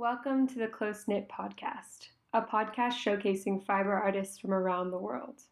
Welcome 0.00 0.46
to 0.46 0.58
the 0.58 0.66
Close 0.66 1.06
Knit 1.08 1.28
Podcast, 1.28 2.08
a 2.32 2.40
podcast 2.40 2.94
showcasing 2.94 3.62
fiber 3.66 3.92
artists 3.92 4.38
from 4.38 4.54
around 4.54 4.90
the 4.90 4.96
world. 4.96 5.42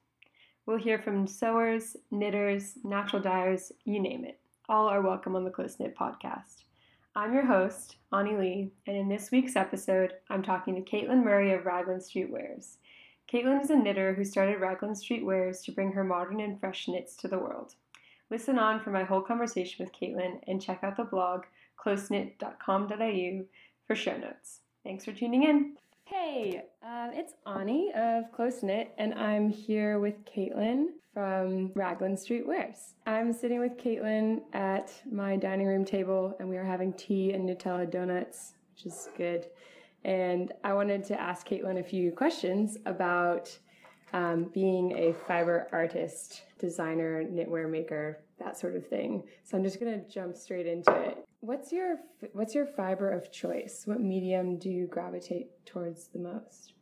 We'll 0.65 0.79
hear 0.79 0.99
from 0.99 1.27
sewers, 1.27 1.99
knitters, 2.11 2.79
natural 2.83 3.21
dyers, 3.21 3.73
you 3.85 4.01
name 4.01 4.25
it. 4.25 4.41
All 4.67 4.89
are 4.89 5.03
welcome 5.03 5.37
on 5.37 5.45
the 5.45 5.51
Close 5.51 5.79
Knit 5.79 5.95
Podcast. 5.95 6.63
I'm 7.15 7.35
your 7.35 7.45
host, 7.45 7.97
Ani 8.11 8.39
Lee, 8.39 8.71
and 8.87 8.97
in 8.97 9.11
this 9.11 9.31
week's 9.31 9.55
episode, 9.55 10.15
I'm 10.31 10.43
talking 10.43 10.75
to 10.77 10.91
Caitlin 10.91 11.23
Murray 11.23 11.53
of 11.53 11.67
Raglan 11.67 12.01
Street 12.01 12.31
Wares. 12.31 12.79
Caitlin 13.31 13.63
is 13.63 13.69
a 13.69 13.77
knitter 13.77 14.15
who 14.15 14.25
started 14.25 14.63
Raglan 14.63 14.95
Street 14.95 15.27
Wares 15.27 15.61
to 15.65 15.73
bring 15.73 15.93
her 15.93 16.05
modern 16.05 16.41
and 16.41 16.59
fresh 16.59 16.89
knits 16.89 17.17
to 17.17 17.29
the 17.29 17.39
world. 17.39 17.75
Listen 18.31 18.59
on 18.59 18.81
for 18.81 18.93
my 18.93 19.05
whole 19.05 19.21
conversation 19.21 19.85
with 19.85 19.95
Caitlin 19.95 20.41
and 20.47 20.63
check 20.63 20.83
out 20.83 20.97
the 20.97 21.05
blog 21.05 21.43
closeknit.com.au 21.85 23.45
for 23.89 23.97
show 23.97 24.17
notes. 24.17 24.61
Thanks 24.85 25.05
for 25.07 25.13
tuning 25.13 25.45
in. 25.45 25.75
Hey, 26.05 26.63
uh, 26.83 27.09
it's 27.13 27.33
Ani 27.47 27.91
of 27.95 28.31
Close 28.33 28.63
Knit, 28.63 28.93
and 28.99 29.15
I'm 29.15 29.49
here 29.49 29.99
with 29.99 30.15
Caitlin 30.27 30.89
from 31.15 31.73
Raglan 31.75 32.17
Street 32.17 32.47
Wares. 32.47 32.95
I'm 33.07 33.33
sitting 33.33 33.61
with 33.61 33.79
Caitlin 33.79 34.43
at 34.53 34.93
my 35.11 35.37
dining 35.37 35.67
room 35.67 35.87
table, 35.87 36.37
and 36.39 36.49
we 36.51 36.59
are 36.59 36.65
having 36.65 36.93
tea 36.93 37.33
and 37.33 37.49
Nutella 37.49 37.91
donuts, 37.91 38.53
which 38.75 38.87
is 38.87 39.09
good. 39.17 39.47
And 40.05 40.53
I 40.65 40.75
wanted 40.75 41.03
to 41.05 41.19
ask 41.19 41.49
Caitlin 41.49 41.81
a 41.81 41.83
few 41.83 42.13
questions 42.13 42.77
about 42.85 43.57
um, 44.13 44.51
being 44.53 44.93
a 44.99 45.15
fiber 45.27 45.67
artist, 45.73 46.43
designer, 46.59 47.25
knitwear 47.25 47.71
maker, 47.71 48.21
that 48.39 48.59
sort 48.59 48.77
of 48.77 48.87
thing. 48.87 49.25
So 49.45 49.57
I'm 49.57 49.65
just 49.65 49.81
gonna 49.81 50.03
jump 50.09 50.37
straight 50.37 50.67
into 50.67 50.93
it. 50.93 51.28
What's 51.49 51.73
your 51.73 51.97
what's 52.35 52.55
your 52.55 52.67
fiber 52.67 53.11
of 53.11 53.33
choice? 53.33 53.85
What 53.87 54.03
medium 54.03 54.59
do 54.59 54.69
you 54.69 54.87
gravitate 54.87 55.49
towards 55.65 56.09
the 56.09 56.19
most? 56.19 56.75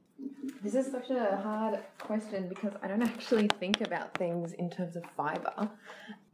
This 0.60 0.74
is 0.74 0.90
such 0.90 1.08
a 1.10 1.36
hard 1.40 1.78
question 2.00 2.48
because 2.48 2.72
I 2.82 2.88
don't 2.88 3.02
actually 3.02 3.46
think 3.60 3.82
about 3.82 4.12
things 4.14 4.54
in 4.54 4.68
terms 4.68 4.96
of 4.96 5.04
fiber. 5.16 5.70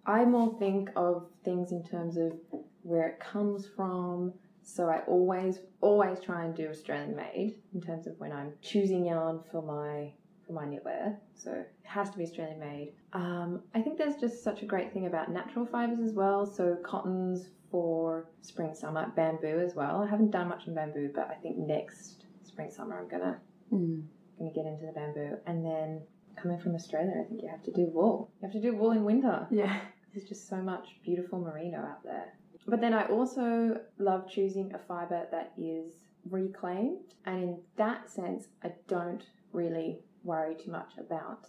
I 0.07 0.25
more 0.25 0.57
think 0.59 0.89
of 0.97 1.27
things 1.45 1.73
in 1.73 1.85
terms 1.85 2.17
of 2.17 2.33
where 2.81 3.07
it 3.07 3.21
comes 3.21 3.69
from. 3.77 4.33
So 4.63 4.89
I 4.89 5.01
always 5.01 5.59
always 5.83 6.19
try 6.19 6.47
and 6.47 6.55
do 6.55 6.69
Australian 6.71 7.15
made 7.15 7.57
in 7.75 7.83
terms 7.83 8.07
of 8.07 8.19
when 8.19 8.33
I'm 8.33 8.55
choosing 8.63 9.05
yarn 9.05 9.41
for 9.51 9.61
my 9.61 10.11
for 10.47 10.55
my 10.55 10.65
knitwear. 10.65 11.19
So 11.35 11.51
it 11.51 11.71
has 11.83 12.09
to 12.09 12.17
be 12.17 12.25
Australian 12.25 12.61
made. 12.61 12.95
Um, 13.13 13.61
I 13.75 13.83
think 13.83 13.99
there's 13.99 14.17
just 14.17 14.43
such 14.43 14.63
a 14.63 14.65
great 14.65 14.91
thing 14.95 15.05
about 15.05 15.31
natural 15.31 15.67
fibers 15.67 16.01
as 16.01 16.15
well. 16.15 16.47
So 16.47 16.79
cottons 16.83 17.51
for 17.73 18.27
spring 18.43 18.75
summer, 18.75 19.11
bamboo 19.17 19.59
as 19.59 19.75
well. 19.75 20.03
I 20.03 20.09
haven't 20.09 20.31
done 20.31 20.49
much 20.49 20.69
in 20.69 20.75
bamboo, 20.75 21.11
but 21.13 21.29
I 21.29 21.35
think 21.43 21.57
next 21.57 22.27
spring 22.45 22.71
summer 22.71 23.01
I'm 23.01 23.09
gonna 23.09 23.41
Mm. 23.73 24.07
gonna 24.39 24.53
get 24.53 24.67
into 24.67 24.85
the 24.87 24.93
bamboo. 24.93 25.39
And 25.47 25.65
then 25.65 26.03
coming 26.37 26.59
from 26.59 26.75
Australia, 26.75 27.15
I 27.19 27.25
think 27.29 27.43
you 27.43 27.49
have 27.49 27.63
to 27.65 27.73
do 27.73 27.87
wool. 27.87 28.31
You 28.41 28.47
have 28.47 28.53
to 28.53 28.61
do 28.61 28.77
wool 28.77 28.91
in 28.93 29.05
winter. 29.05 29.49
Yeah. 29.51 29.81
There's 30.13 30.29
just 30.29 30.47
so 30.49 30.57
much 30.57 31.01
beautiful 31.03 31.41
merino 31.41 31.79
out 31.79 32.03
there. 32.05 32.35
But 32.67 32.81
then 32.83 32.93
I 32.93 33.07
also 33.07 33.81
love 33.99 34.29
choosing 34.29 34.75
a 34.75 34.79
fiber 34.79 35.27
that 35.31 35.53
is 35.57 35.95
reclaimed. 36.29 37.15
And 37.25 37.43
in 37.43 37.59
that 37.77 38.11
sense, 38.11 38.49
I 38.63 38.73
don't 38.87 39.25
really 39.53 40.01
worry 40.23 40.55
too 40.55 40.71
much 40.71 40.93
about 40.99 41.49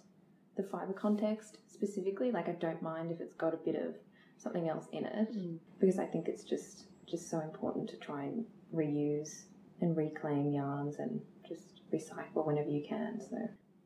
the 0.55 0.63
fiber 0.63 0.93
context 0.93 1.57
specifically. 1.67 2.31
Like 2.31 2.47
I 2.47 2.53
don't 2.53 2.81
mind 2.81 3.11
if 3.11 3.19
it's 3.19 3.33
got 3.33 3.53
a 3.53 3.57
bit 3.57 3.75
of 3.75 3.95
something 4.43 4.67
else 4.69 4.87
in 4.91 5.05
it 5.05 5.31
Mm. 5.35 5.57
because 5.79 5.97
I 5.99 6.05
think 6.05 6.27
it's 6.27 6.43
just 6.43 6.87
just 7.05 7.29
so 7.29 7.39
important 7.41 7.89
to 7.89 7.97
try 7.97 8.23
and 8.23 8.45
reuse 8.73 9.43
and 9.81 9.95
reclaim 9.97 10.51
yarns 10.51 10.97
and 10.99 11.21
just 11.47 11.81
recycle 11.91 12.45
whenever 12.45 12.69
you 12.69 12.83
can. 12.87 13.19
So 13.19 13.37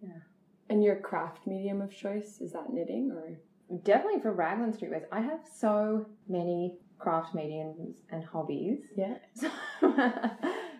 yeah. 0.02 0.20
And 0.70 0.84
your 0.84 0.98
craft 0.98 1.48
medium 1.48 1.82
of 1.82 1.92
choice 1.92 2.42
is 2.42 2.52
that 2.54 2.72
knitting 2.72 3.12
or? 3.12 3.40
definitely 3.84 4.22
for 4.22 4.32
Raglan 4.32 4.72
Street 4.74 4.92
Wares, 4.92 5.04
I 5.12 5.20
have 5.20 5.42
so 5.46 6.08
many 6.30 6.78
craft 7.00 7.36
mediums 7.36 7.98
and 8.12 8.24
hobbies. 8.24 8.80
Yeah. 8.96 9.18
So, 9.34 9.50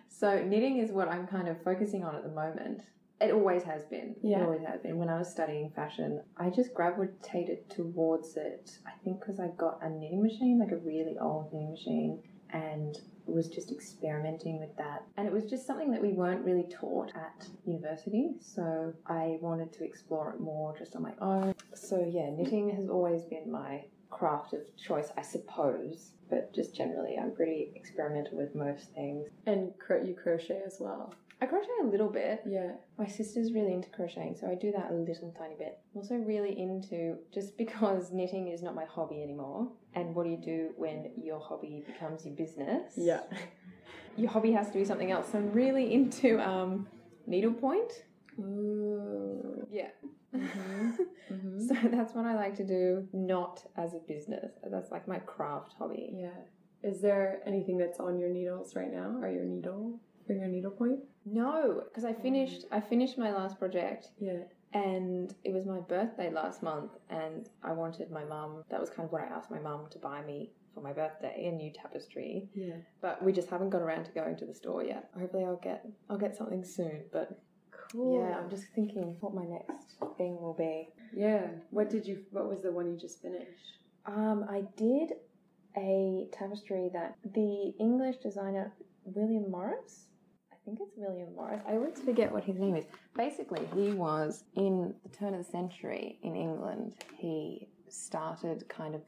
so 0.08 0.42
knitting 0.44 0.78
is 0.78 0.90
what 0.90 1.08
I'm 1.08 1.26
kind 1.26 1.48
of 1.48 1.62
focusing 1.62 2.02
on 2.04 2.16
at 2.16 2.22
the 2.22 2.30
moment. 2.30 2.82
It 3.20 3.32
always 3.32 3.64
has 3.64 3.84
been. 3.84 4.14
Yeah. 4.22 4.40
It 4.40 4.42
always 4.44 4.62
has 4.62 4.80
been. 4.80 4.96
When 4.96 5.08
I 5.08 5.18
was 5.18 5.28
studying 5.28 5.70
fashion, 5.70 6.22
I 6.36 6.50
just 6.50 6.72
gravitated 6.72 7.68
towards 7.68 8.36
it. 8.36 8.78
I 8.86 8.92
think 9.02 9.20
because 9.20 9.40
I 9.40 9.48
got 9.56 9.78
a 9.82 9.90
knitting 9.90 10.22
machine, 10.22 10.58
like 10.60 10.70
a 10.70 10.76
really 10.76 11.16
old 11.20 11.52
knitting 11.52 11.70
machine, 11.72 12.22
and 12.50 12.96
was 13.26 13.48
just 13.48 13.70
experimenting 13.70 14.58
with 14.58 14.74
that. 14.76 15.04
And 15.16 15.26
it 15.26 15.32
was 15.32 15.44
just 15.44 15.66
something 15.66 15.90
that 15.90 16.00
we 16.00 16.12
weren't 16.12 16.44
really 16.44 16.66
taught 16.70 17.12
at 17.14 17.46
university. 17.66 18.30
So 18.40 18.92
I 19.06 19.38
wanted 19.40 19.72
to 19.74 19.84
explore 19.84 20.32
it 20.32 20.40
more 20.40 20.76
just 20.78 20.96
on 20.96 21.02
my 21.02 21.12
own. 21.20 21.54
So 21.74 21.98
yeah, 22.08 22.30
knitting 22.30 22.70
has 22.70 22.88
always 22.88 23.24
been 23.24 23.50
my 23.50 23.84
craft 24.10 24.54
of 24.54 24.60
choice, 24.76 25.10
I 25.16 25.22
suppose. 25.22 26.12
But 26.30 26.54
just 26.54 26.74
generally, 26.74 27.16
I'm 27.20 27.34
pretty 27.34 27.72
experimental 27.74 28.38
with 28.38 28.54
most 28.54 28.92
things. 28.94 29.28
And 29.46 29.72
cro- 29.78 30.02
you 30.02 30.14
crochet 30.14 30.62
as 30.66 30.76
well. 30.80 31.14
I 31.40 31.46
crochet 31.46 31.68
a 31.82 31.86
little 31.86 32.08
bit. 32.08 32.42
Yeah. 32.46 32.72
My 32.98 33.06
sister's 33.06 33.52
really 33.52 33.72
into 33.72 33.88
crocheting, 33.90 34.34
so 34.40 34.48
I 34.50 34.54
do 34.56 34.72
that 34.72 34.90
a 34.90 34.94
little 34.94 35.32
tiny 35.38 35.54
bit. 35.56 35.78
I'm 35.94 36.00
also 36.00 36.16
really 36.16 36.58
into 36.60 37.16
just 37.32 37.56
because 37.56 38.10
knitting 38.12 38.48
is 38.48 38.62
not 38.62 38.74
my 38.74 38.84
hobby 38.84 39.22
anymore. 39.22 39.68
And 39.94 40.14
what 40.14 40.24
do 40.24 40.30
you 40.30 40.36
do 40.36 40.70
when 40.76 41.12
your 41.22 41.38
hobby 41.40 41.84
becomes 41.86 42.24
your 42.26 42.34
business? 42.34 42.94
Yeah. 42.96 43.20
Your 44.16 44.30
hobby 44.30 44.50
has 44.50 44.66
to 44.72 44.78
be 44.78 44.84
something 44.84 45.12
else. 45.12 45.30
So 45.30 45.38
I'm 45.38 45.52
really 45.52 45.94
into 45.94 46.40
um, 46.40 46.88
needlepoint. 47.28 47.92
Ooh. 48.40 49.64
Yeah. 49.70 49.90
Mhm. 50.34 50.96
Mhm. 51.30 51.60
So 51.68 51.74
that's 51.88 52.14
what 52.14 52.24
I 52.24 52.34
like 52.34 52.56
to 52.56 52.64
do, 52.64 53.06
not 53.12 53.64
as 53.76 53.94
a 53.94 53.98
business. 53.98 54.50
That's 54.68 54.90
like 54.90 55.06
my 55.06 55.18
craft 55.20 55.74
hobby. 55.78 56.10
Yeah. 56.16 56.30
Is 56.82 57.00
there 57.00 57.40
anything 57.46 57.76
that's 57.78 58.00
on 58.00 58.18
your 58.18 58.30
needles 58.30 58.74
right 58.74 58.90
now? 58.92 59.18
Or 59.20 59.28
your 59.28 59.44
needle? 59.44 60.00
For 60.28 60.34
your 60.34 60.46
needlepoint? 60.46 61.00
No, 61.24 61.82
because 61.88 62.04
I 62.04 62.12
finished. 62.12 62.66
I 62.70 62.80
finished 62.80 63.16
my 63.16 63.32
last 63.32 63.58
project, 63.58 64.08
Yeah. 64.20 64.42
and 64.74 65.34
it 65.42 65.54
was 65.54 65.64
my 65.64 65.80
birthday 65.80 66.30
last 66.30 66.62
month, 66.62 66.92
and 67.08 67.48
I 67.62 67.72
wanted 67.72 68.10
my 68.10 68.24
mum. 68.24 68.62
That 68.68 68.78
was 68.78 68.90
kind 68.90 69.06
of 69.06 69.12
what 69.12 69.22
I 69.22 69.26
asked 69.26 69.50
my 69.50 69.58
mum 69.58 69.86
to 69.90 69.98
buy 69.98 70.22
me 70.22 70.52
for 70.74 70.82
my 70.82 70.92
birthday, 70.92 71.46
a 71.48 71.52
new 71.52 71.72
tapestry. 71.72 72.50
Yeah. 72.54 72.76
But 73.00 73.24
we 73.24 73.32
just 73.32 73.48
haven't 73.48 73.70
got 73.70 73.80
around 73.80 74.04
to 74.04 74.10
going 74.12 74.36
to 74.36 74.44
the 74.44 74.52
store 74.54 74.84
yet. 74.84 75.08
Hopefully, 75.18 75.44
I'll 75.46 75.56
get. 75.56 75.86
I'll 76.10 76.18
get 76.18 76.36
something 76.36 76.62
soon. 76.62 77.04
But 77.10 77.40
Cool. 77.70 78.20
yeah, 78.20 78.36
I'm 78.38 78.50
just 78.50 78.66
thinking 78.74 79.16
what 79.20 79.32
my 79.34 79.46
next 79.46 79.94
thing 80.18 80.38
will 80.38 80.52
be. 80.52 80.90
Yeah. 81.14 81.46
What 81.70 81.88
did 81.88 82.06
you? 82.06 82.26
What 82.32 82.50
was 82.50 82.60
the 82.60 82.70
one 82.70 82.90
you 82.90 82.98
just 82.98 83.22
finished? 83.22 83.78
Um, 84.04 84.44
I 84.46 84.64
did 84.76 85.12
a 85.74 86.28
tapestry 86.32 86.90
that 86.92 87.16
the 87.24 87.72
English 87.80 88.16
designer 88.18 88.74
William 89.04 89.50
Morris. 89.50 90.04
I 90.68 90.76
think 90.76 90.80
it's 90.82 90.98
William 90.98 91.34
Morris. 91.34 91.62
I 91.66 91.72
always 91.72 91.98
forget 91.98 92.30
what 92.30 92.44
his 92.44 92.58
name 92.58 92.76
is. 92.76 92.84
Basically, 93.16 93.66
he 93.74 93.92
was 93.92 94.44
in 94.54 94.92
the 95.02 95.08
turn 95.08 95.32
of 95.32 95.42
the 95.42 95.50
century 95.50 96.18
in 96.22 96.36
England. 96.36 96.94
He 97.16 97.68
started 97.88 98.68
kind 98.68 98.94
of 98.94 99.00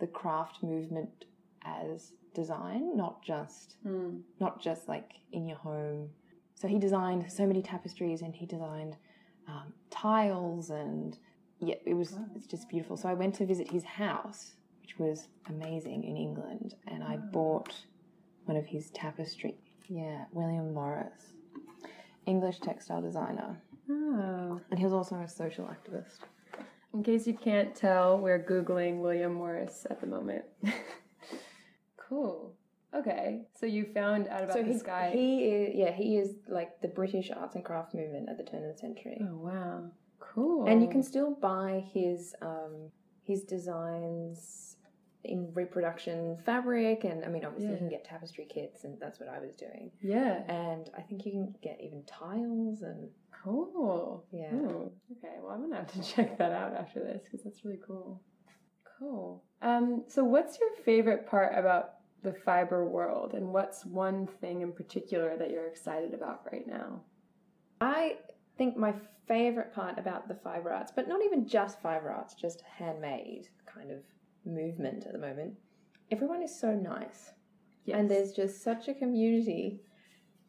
the 0.00 0.08
craft 0.08 0.60
movement 0.60 1.26
as 1.64 2.14
design, 2.34 2.96
not 2.96 3.22
just 3.22 3.76
Hmm. 3.84 4.22
not 4.40 4.60
just 4.60 4.88
like 4.88 5.12
in 5.30 5.46
your 5.46 5.58
home. 5.58 6.10
So 6.56 6.66
he 6.66 6.80
designed 6.80 7.30
so 7.30 7.46
many 7.46 7.62
tapestries 7.62 8.22
and 8.22 8.34
he 8.34 8.44
designed 8.44 8.96
um, 9.46 9.72
tiles 9.90 10.70
and 10.70 11.16
yeah, 11.60 11.76
it 11.86 11.94
was 11.94 12.12
Wow. 12.14 12.24
it's 12.34 12.48
just 12.48 12.68
beautiful. 12.68 12.96
So 12.96 13.08
I 13.08 13.14
went 13.14 13.36
to 13.36 13.46
visit 13.46 13.70
his 13.70 13.84
house, 13.84 14.56
which 14.80 14.98
was 14.98 15.28
amazing 15.46 16.02
in 16.02 16.16
England, 16.16 16.74
and 16.88 17.04
I 17.04 17.18
bought 17.18 17.84
one 18.46 18.56
of 18.56 18.66
his 18.66 18.90
tapestry. 18.90 19.58
Yeah, 19.88 20.24
William 20.32 20.74
Morris, 20.74 21.34
English 22.26 22.60
textile 22.60 23.00
designer, 23.02 23.60
Oh. 23.90 24.60
and 24.70 24.78
he 24.78 24.84
was 24.84 24.92
also 24.92 25.16
a 25.16 25.28
social 25.28 25.64
activist. 25.66 26.18
In 26.94 27.02
case 27.02 27.26
you 27.26 27.34
can't 27.34 27.74
tell, 27.74 28.18
we're 28.18 28.38
Googling 28.42 29.00
William 29.00 29.34
Morris 29.34 29.86
at 29.90 30.00
the 30.00 30.06
moment. 30.06 30.44
cool. 31.96 32.54
Okay. 32.94 33.42
So 33.54 33.66
you 33.66 33.84
found 33.92 34.28
out 34.28 34.44
about 34.44 34.54
so 34.56 34.64
he, 34.64 34.72
this 34.72 34.82
guy. 34.82 35.10
he 35.10 35.44
is 35.44 35.74
yeah 35.76 35.92
he 35.92 36.16
is 36.16 36.36
like 36.48 36.80
the 36.80 36.88
British 36.88 37.30
arts 37.30 37.54
and 37.54 37.62
craft 37.64 37.94
movement 37.94 38.30
at 38.30 38.38
the 38.38 38.44
turn 38.44 38.64
of 38.64 38.72
the 38.72 38.78
century. 38.78 39.20
oh, 39.22 39.36
wow. 39.36 39.90
Cool. 40.18 40.66
And 40.66 40.82
you 40.82 40.88
can 40.88 41.02
still 41.02 41.34
buy 41.34 41.84
his 41.92 42.34
um, 42.40 42.90
his 43.22 43.42
designs 43.44 44.76
in 45.24 45.52
reproduction 45.54 46.38
fabric, 46.46 47.04
and 47.04 47.24
I 47.24 47.28
mean, 47.28 47.44
obviously, 47.44 47.66
Yeah. 47.68 47.72
you 47.74 47.78
can 47.78 47.88
get 47.88 48.04
tapestry 48.04 48.46
kits, 48.46 48.84
and 48.84 48.98
that's 49.00 49.18
what 49.20 49.28
I 49.28 49.40
was 49.40 49.56
doing. 49.56 49.90
Yeah. 50.00 50.42
And 50.50 50.90
I 50.96 51.02
think 51.02 51.26
you 51.26 51.32
can 51.32 51.54
get 51.62 51.80
even 51.80 52.04
tiles, 52.04 52.82
and 52.82 53.10
Cool. 53.44 54.24
yeah, 54.32 54.50
Oh, 54.52 54.92
okay. 55.12 55.36
Well, 55.40 55.52
I'm 55.52 55.60
gonna 55.62 55.76
have 55.76 55.92
to 55.92 56.02
check 56.14 56.38
that 56.38 56.52
out 56.52 56.74
after 56.74 57.00
this 57.00 57.22
because 57.24 57.42
that's 57.42 57.64
really 57.64 57.80
cool. 57.86 58.22
Cool. 58.98 59.44
Um, 59.62 60.04
so, 60.08 60.24
what's 60.24 60.58
your 60.58 60.70
favorite 60.84 61.26
part 61.26 61.56
about 61.56 61.94
the 62.22 62.32
fiber 62.32 62.84
world 62.88 63.34
and 63.34 63.52
what's 63.52 63.84
one 63.86 64.26
thing 64.40 64.62
in 64.62 64.72
particular 64.72 65.36
that 65.36 65.50
you're 65.50 65.68
excited 65.68 66.14
about 66.14 66.42
right 66.50 66.66
now? 66.66 67.02
I 67.80 68.16
think 68.56 68.76
my 68.76 68.92
favorite 69.28 69.72
part 69.72 69.98
about 69.98 70.26
the 70.26 70.34
fiber 70.34 70.72
arts, 70.72 70.90
but 70.94 71.06
not 71.06 71.22
even 71.24 71.46
just 71.46 71.80
fiber 71.80 72.10
arts, 72.10 72.34
just 72.34 72.62
handmade 72.62 73.48
kind 73.72 73.92
of 73.92 73.98
movement 74.48 75.04
at 75.06 75.12
the 75.12 75.18
moment, 75.18 75.54
everyone 76.10 76.42
is 76.42 76.58
so 76.58 76.74
nice. 76.74 77.32
And 77.92 78.10
there's 78.10 78.32
just 78.32 78.62
such 78.62 78.88
a 78.88 78.94
community 78.94 79.80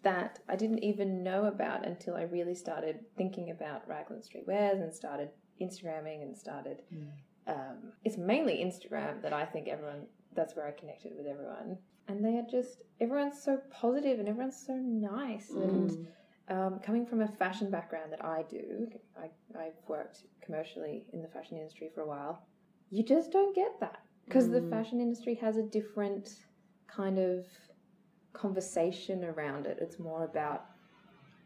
that 0.04 0.40
I 0.50 0.56
didn't 0.56 0.84
even 0.84 1.24
know 1.24 1.46
about 1.46 1.86
until 1.86 2.16
I 2.16 2.24
really 2.24 2.56
started 2.56 3.00
thinking 3.18 3.52
about 3.52 3.88
Raglan 3.88 4.24
Street 4.24 4.46
Wares 4.48 4.82
and 4.82 4.94
started 4.94 5.30
Instagramming 5.62 6.22
and 6.22 6.38
started. 6.38 6.82
Mm. 6.94 7.08
Um, 7.48 7.78
it's 8.04 8.18
mainly 8.18 8.56
Instagram 8.58 9.22
that 9.22 9.34
I 9.34 9.46
think 9.46 9.68
everyone, 9.68 10.06
that's 10.36 10.56
where 10.56 10.68
I 10.68 10.72
connected 10.72 11.14
with 11.16 11.28
everyone. 11.28 11.78
And 12.08 12.24
they 12.24 12.38
are 12.38 12.46
just, 12.50 12.82
everyone's 13.00 13.42
so 13.42 13.60
positive 13.72 14.20
and 14.20 14.28
everyone's 14.28 14.62
so 14.66 14.74
nice. 14.76 15.50
And 15.52 15.92
Mm. 15.92 16.06
um, 16.56 16.80
coming 16.80 17.06
from 17.06 17.22
a 17.22 17.28
fashion 17.28 17.70
background 17.70 18.12
that 18.12 18.24
I 18.24 18.44
do, 18.50 18.88
I, 19.18 19.30
I've 19.58 19.78
worked 19.88 20.24
commercially 20.42 21.06
in 21.14 21.22
the 21.22 21.28
fashion 21.28 21.58
industry 21.58 21.90
for 21.94 22.02
a 22.02 22.08
while, 22.08 22.48
you 22.90 23.04
just 23.04 23.32
don't 23.32 23.56
get 23.56 23.80
that. 23.80 24.00
Because 24.26 24.50
the 24.50 24.62
Mm. 24.62 24.70
fashion 24.70 25.02
industry 25.02 25.36
has 25.36 25.58
a 25.58 25.64
different 25.64 26.30
kind 26.88 27.18
of 27.18 27.46
conversation 28.34 29.24
around 29.24 29.66
it. 29.66 29.80
It's 29.82 30.00
more 30.00 30.24
about 30.26 30.66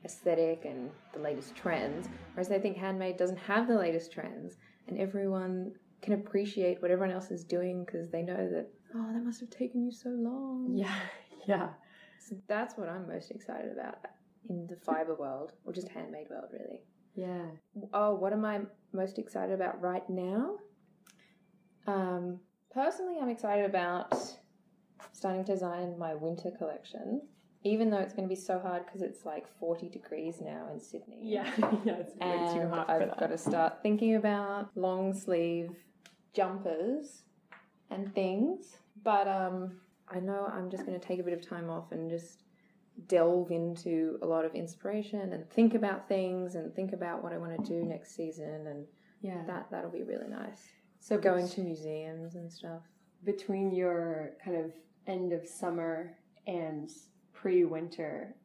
aesthetic 0.04 0.66
and 0.66 0.92
the 1.14 1.20
latest 1.20 1.56
trends. 1.56 2.08
Whereas 2.34 2.52
I 2.52 2.60
think 2.60 2.78
handmade 2.78 3.18
doesn't 3.18 3.38
have 3.38 3.68
the 3.68 3.78
latest 3.78 4.12
trends, 4.12 4.58
and 4.88 4.98
everyone 4.98 5.72
can 6.02 6.14
appreciate 6.14 6.82
what 6.82 6.92
everyone 6.92 7.16
else 7.16 7.32
is 7.32 7.46
doing 7.46 7.86
because 7.86 8.10
they 8.10 8.22
know 8.22 8.50
that, 8.50 8.68
oh, 8.96 9.14
that 9.14 9.24
must 9.24 9.40
have 9.40 9.50
taken 9.50 9.82
you 9.86 9.92
so 9.92 10.10
long. 10.10 10.74
Yeah, 10.76 11.00
yeah. 11.48 11.70
So 12.20 12.36
that's 12.48 12.78
what 12.78 12.90
I'm 12.90 13.08
most 13.08 13.32
excited 13.32 13.72
about 13.72 13.96
in 14.50 14.68
the 14.68 14.76
fiber 14.76 15.16
world, 15.16 15.54
or 15.64 15.72
just 15.72 15.88
handmade 15.90 16.28
world, 16.30 16.50
really. 16.52 16.82
Yeah. 17.16 17.46
Oh, 17.94 18.16
what 18.16 18.34
am 18.34 18.44
I 18.44 18.62
most 18.92 19.20
excited 19.20 19.54
about 19.54 19.82
right 19.82 20.08
now? 20.10 20.58
Um, 21.88 22.40
personally, 22.74 23.18
I'm 23.22 23.30
excited 23.30 23.66
about 23.66 24.16
starting 25.12 25.44
to 25.44 25.54
design 25.54 25.98
my 25.98 26.14
winter 26.16 26.52
collection, 26.58 27.22
even 27.64 27.90
though 27.90 28.00
it's 28.00 28.14
going 28.14 28.28
to 28.28 28.34
be 28.34 28.40
so 28.40 28.60
hard 28.60 28.86
because 28.86 29.02
it's 29.02 29.26
like 29.26 29.48
40 29.60 29.90
degrees 29.90 30.42
now 30.42 30.68
in 30.72 30.80
Sydney. 30.80 31.20
Yeah, 31.22 31.50
yeah, 31.86 31.94
it's 31.94 32.16
way 32.16 32.28
And 32.28 32.62
too 32.62 32.68
hot 32.68 32.90
I've 32.90 33.02
for 33.02 33.08
that. 33.08 33.20
got 33.20 33.28
to 33.28 33.38
start 33.38 33.82
thinking 33.82 34.16
about 34.16 34.70
long 34.76 35.14
sleeve 35.14 35.72
jumpers 36.34 37.24
and 37.90 38.14
things. 38.14 38.78
But 39.04 39.28
um, 39.28 39.80
I 40.08 40.20
know 40.20 40.50
I'm 40.52 40.70
just 40.70 40.86
going 40.86 41.00
to 41.00 41.06
take 41.06 41.20
a 41.20 41.24
bit 41.24 41.34
of 41.34 41.48
time 41.48 41.70
off 41.70 41.92
and 41.92 42.10
just 42.10 42.44
delve 43.08 43.52
into 43.52 44.18
a 44.22 44.26
lot 44.26 44.46
of 44.46 44.54
inspiration 44.54 45.34
and 45.34 45.50
think 45.50 45.74
about 45.74 46.08
things 46.08 46.56
and 46.56 46.74
think 46.76 46.94
about 46.94 47.24
what 47.24 47.34
I 47.34 47.38
want 47.38 47.58
to 47.58 47.68
do 47.68 47.84
next 47.84 48.16
season 48.16 48.68
and 48.68 48.86
yeah. 49.22 49.42
that 49.48 49.68
that'll 49.72 49.90
be 49.90 50.04
really 50.04 50.28
nice. 50.28 50.68
So 51.04 51.18
Going 51.18 51.48
to 51.50 51.62
museums 51.62 52.36
and 52.36 52.50
stuff. 52.52 52.82
between 53.26 53.76
your 53.76 54.32
kind 54.44 54.56
of 54.58 54.72
end 55.06 55.34
of 55.34 55.46
summer 55.46 56.16
and 56.48 56.90
pre-winter, 57.34 58.36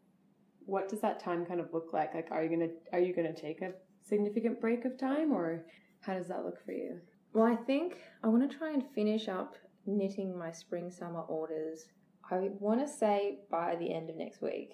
what 0.66 0.88
does 0.88 1.00
that 1.00 1.20
time 1.20 1.46
kind 1.46 1.60
of 1.60 1.72
look 1.72 1.92
like? 1.92 2.14
Like, 2.14 2.28
are 2.32 2.42
you 2.42 2.50
gonna 2.50 2.72
are 2.92 2.98
you 2.98 3.14
gonna 3.14 3.32
take 3.34 3.62
a 3.62 3.72
significant 4.02 4.60
break 4.60 4.84
of 4.84 4.98
time, 4.98 5.32
or 5.32 5.64
how 6.00 6.14
does 6.14 6.26
that 6.28 6.44
look 6.44 6.58
for 6.64 6.72
you? 6.72 7.00
Well, 7.32 7.44
I 7.44 7.54
think 7.54 7.98
I 8.24 8.26
want 8.26 8.50
to 8.50 8.58
try 8.58 8.72
and 8.72 8.84
finish 8.94 9.28
up 9.28 9.54
knitting 9.86 10.36
my 10.36 10.50
spring 10.50 10.90
summer 10.90 11.20
orders. 11.20 11.86
I 12.30 12.50
want 12.58 12.80
to 12.80 12.92
say 12.92 13.38
by 13.50 13.76
the 13.76 13.94
end 13.94 14.10
of 14.10 14.16
next 14.16 14.42
week. 14.42 14.70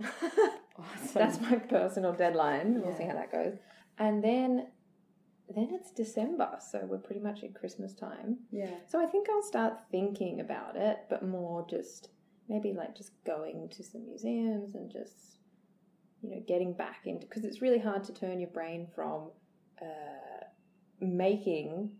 Awesome. 0.76 1.08
That's 1.14 1.40
my 1.40 1.54
personal 1.56 2.12
deadline. 2.12 2.82
We'll 2.82 2.96
see 2.96 3.04
how 3.04 3.12
that 3.14 3.30
goes. 3.30 3.54
And 3.96 4.24
then 4.24 4.66
then 5.54 5.68
it's 5.72 5.90
December, 5.90 6.58
so 6.60 6.80
we're 6.84 6.98
pretty 6.98 7.20
much 7.20 7.42
at 7.44 7.54
Christmas 7.54 7.94
time. 7.94 8.38
yeah. 8.50 8.70
So 8.88 9.00
I 9.00 9.06
think 9.06 9.28
I'll 9.30 9.42
start 9.42 9.74
thinking 9.90 10.40
about 10.40 10.76
it, 10.76 10.98
but 11.10 11.26
more 11.26 11.66
just 11.68 12.08
maybe 12.48 12.72
like 12.72 12.94
just 12.96 13.12
going 13.24 13.68
to 13.74 13.82
some 13.82 14.04
museums 14.06 14.74
and 14.74 14.90
just 14.90 15.38
you 16.22 16.30
know 16.30 16.42
getting 16.46 16.72
back 16.72 17.02
into 17.06 17.26
because 17.26 17.44
it's 17.44 17.60
really 17.62 17.78
hard 17.78 18.04
to 18.04 18.12
turn 18.14 18.40
your 18.40 18.50
brain 18.50 18.86
from 18.94 19.30
uh, 19.82 20.44
making 21.00 21.90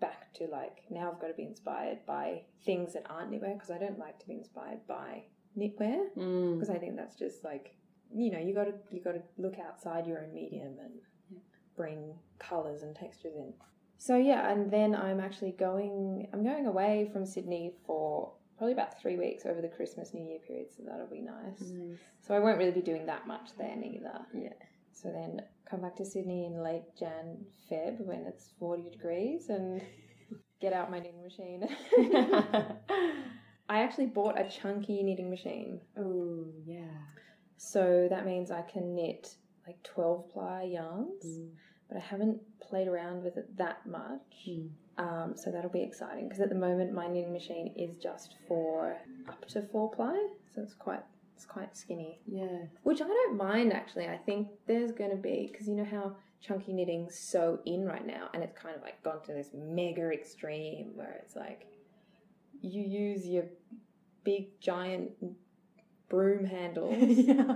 back 0.00 0.32
to 0.34 0.46
like 0.46 0.78
now 0.90 1.10
I've 1.12 1.20
got 1.20 1.28
to 1.28 1.34
be 1.34 1.42
inspired 1.44 1.98
by 2.06 2.42
things 2.64 2.94
that 2.94 3.04
aren't 3.10 3.30
knitwear 3.30 3.54
because 3.54 3.70
I 3.70 3.78
don't 3.78 3.98
like 3.98 4.18
to 4.20 4.26
be 4.26 4.34
inspired 4.34 4.80
by 4.88 5.24
knitwear 5.58 6.06
Mm. 6.16 6.54
because 6.54 6.70
I 6.70 6.78
think 6.78 6.96
that's 6.96 7.16
just 7.16 7.44
like 7.44 7.74
you 8.14 8.30
know 8.32 8.38
you 8.38 8.54
got 8.54 8.64
to 8.64 8.74
you 8.90 9.02
got 9.02 9.12
to 9.12 9.22
look 9.38 9.56
outside 9.58 10.06
your 10.06 10.20
own 10.22 10.32
medium 10.32 10.76
and 10.82 11.00
bring 11.80 12.14
colors 12.38 12.82
and 12.82 12.94
textures 12.94 13.34
in. 13.36 13.52
So 13.96 14.16
yeah, 14.16 14.50
and 14.50 14.70
then 14.70 14.94
I'm 14.94 15.20
actually 15.20 15.52
going. 15.52 16.26
I'm 16.32 16.44
going 16.44 16.66
away 16.66 17.08
from 17.12 17.24
Sydney 17.24 17.72
for 17.86 18.32
probably 18.58 18.72
about 18.74 19.00
three 19.00 19.16
weeks 19.16 19.46
over 19.46 19.60
the 19.62 19.68
Christmas 19.68 20.12
New 20.12 20.24
Year 20.24 20.38
period, 20.46 20.66
so 20.76 20.82
that'll 20.86 21.06
be 21.06 21.22
nice. 21.22 21.60
Nice. 21.60 21.98
So 22.20 22.34
I 22.34 22.38
won't 22.38 22.58
really 22.58 22.70
be 22.72 22.82
doing 22.82 23.06
that 23.06 23.26
much 23.26 23.50
then 23.58 23.82
either. 23.84 24.18
Yeah. 24.34 24.52
So 24.92 25.08
then 25.10 25.40
come 25.70 25.80
back 25.82 25.96
to 25.96 26.04
Sydney 26.04 26.44
in 26.46 26.62
late 26.62 26.84
Jan, 26.98 27.38
Feb 27.70 28.00
when 28.00 28.26
it's 28.26 28.50
40 28.58 28.90
degrees 28.90 29.48
and 29.48 29.80
get 30.60 30.72
out 30.74 30.90
my 30.90 30.98
knitting 30.98 31.22
machine. 31.22 31.66
I 33.68 33.82
actually 33.82 34.06
bought 34.06 34.38
a 34.38 34.48
chunky 34.48 35.02
knitting 35.02 35.30
machine. 35.30 35.80
oh 35.98 36.44
yeah. 36.66 36.98
So 37.56 38.08
that 38.10 38.24
means 38.26 38.50
I 38.50 38.62
can 38.62 38.94
knit 38.94 39.36
like 39.66 39.82
12 39.84 40.30
ply 40.30 40.62
yarns, 40.72 41.24
Mm. 41.24 41.50
But 41.90 41.98
I 41.98 42.00
haven't 42.00 42.38
played 42.60 42.86
around 42.88 43.24
with 43.24 43.36
it 43.36 43.56
that 43.58 43.84
much. 43.86 44.20
Mm. 44.48 44.68
Um, 44.98 45.32
so 45.34 45.50
that'll 45.50 45.70
be 45.70 45.82
exciting 45.82 46.28
because 46.28 46.40
at 46.40 46.50
the 46.50 46.54
moment 46.54 46.92
my 46.92 47.06
knitting 47.08 47.32
machine 47.32 47.72
is 47.76 47.96
just 47.96 48.34
for 48.46 48.96
up 49.28 49.46
to 49.48 49.62
four 49.62 49.90
ply, 49.90 50.28
so 50.54 50.62
it's 50.62 50.74
quite 50.74 51.02
it's 51.34 51.46
quite 51.46 51.74
skinny, 51.76 52.20
Yeah. 52.26 52.64
which 52.82 53.00
I 53.00 53.06
don't 53.06 53.36
mind 53.36 53.72
actually. 53.72 54.06
I 54.08 54.18
think 54.18 54.48
there's 54.66 54.92
going 54.92 55.10
to 55.10 55.16
be 55.16 55.48
because 55.50 55.66
you 55.66 55.74
know 55.74 55.86
how 55.90 56.16
chunky 56.42 56.72
knitting's 56.74 57.18
so 57.18 57.60
in 57.64 57.86
right 57.86 58.06
now, 58.06 58.28
and 58.34 58.42
it's 58.42 58.56
kind 58.58 58.76
of 58.76 58.82
like 58.82 59.02
gone 59.02 59.22
to 59.26 59.32
this 59.32 59.48
mega 59.54 60.10
extreme 60.12 60.90
where 60.94 61.18
it's 61.22 61.34
like 61.34 61.66
you 62.60 62.82
use 62.82 63.26
your 63.26 63.44
big 64.22 64.60
giant 64.60 65.10
broom 66.10 66.44
handles 66.44 66.96
yeah. 67.18 67.54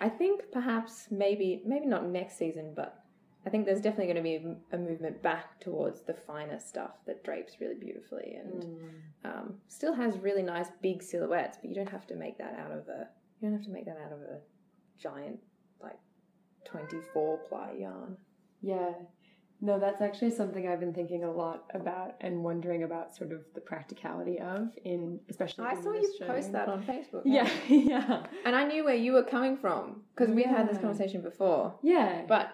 I 0.00 0.08
think 0.10 0.42
perhaps 0.52 1.06
maybe 1.10 1.62
maybe 1.64 1.86
not 1.86 2.06
next 2.06 2.36
season, 2.36 2.74
but 2.76 3.01
I 3.44 3.50
think 3.50 3.66
there's 3.66 3.80
definitely 3.80 4.12
going 4.12 4.16
to 4.16 4.22
be 4.22 4.56
a 4.72 4.78
movement 4.78 5.20
back 5.22 5.58
towards 5.60 6.02
the 6.02 6.14
finer 6.14 6.58
stuff 6.60 6.92
that 7.06 7.24
drapes 7.24 7.54
really 7.60 7.74
beautifully 7.74 8.36
and 8.36 8.62
Mm. 8.62 8.90
um, 9.24 9.54
still 9.68 9.94
has 9.94 10.16
really 10.18 10.42
nice 10.42 10.68
big 10.80 11.02
silhouettes. 11.02 11.58
But 11.60 11.68
you 11.70 11.74
don't 11.74 11.88
have 11.90 12.06
to 12.08 12.14
make 12.14 12.38
that 12.38 12.56
out 12.58 12.70
of 12.70 12.88
a 12.88 13.08
you 13.40 13.48
don't 13.48 13.56
have 13.58 13.66
to 13.66 13.72
make 13.72 13.86
that 13.86 13.98
out 14.06 14.12
of 14.12 14.20
a 14.20 14.38
giant 14.98 15.40
like 15.82 15.98
24 16.64 17.38
ply 17.48 17.72
yarn. 17.78 18.16
Yeah. 18.60 18.92
No, 19.64 19.78
that's 19.78 20.00
actually 20.02 20.30
something 20.30 20.66
I've 20.66 20.80
been 20.80 20.92
thinking 20.92 21.22
a 21.22 21.30
lot 21.30 21.64
about 21.72 22.14
and 22.20 22.42
wondering 22.42 22.82
about 22.82 23.14
sort 23.14 23.30
of 23.30 23.42
the 23.54 23.60
practicality 23.60 24.40
of 24.40 24.70
in 24.84 25.20
especially 25.28 25.64
I 25.66 25.72
in 25.74 25.82
saw 25.82 25.90
you 25.92 25.98
industry. 25.98 26.26
post 26.26 26.52
that 26.52 26.68
on 26.68 26.82
Facebook. 26.82 27.22
Yeah, 27.24 27.48
yeah. 27.68 28.26
and 28.44 28.56
I 28.56 28.64
knew 28.64 28.84
where 28.84 28.96
you 28.96 29.12
were 29.12 29.22
coming 29.22 29.56
from 29.56 30.02
because 30.16 30.34
we've 30.34 30.46
had 30.46 30.68
this 30.68 30.78
conversation 30.78 31.22
before. 31.22 31.74
Yeah. 31.82 32.22
But 32.26 32.48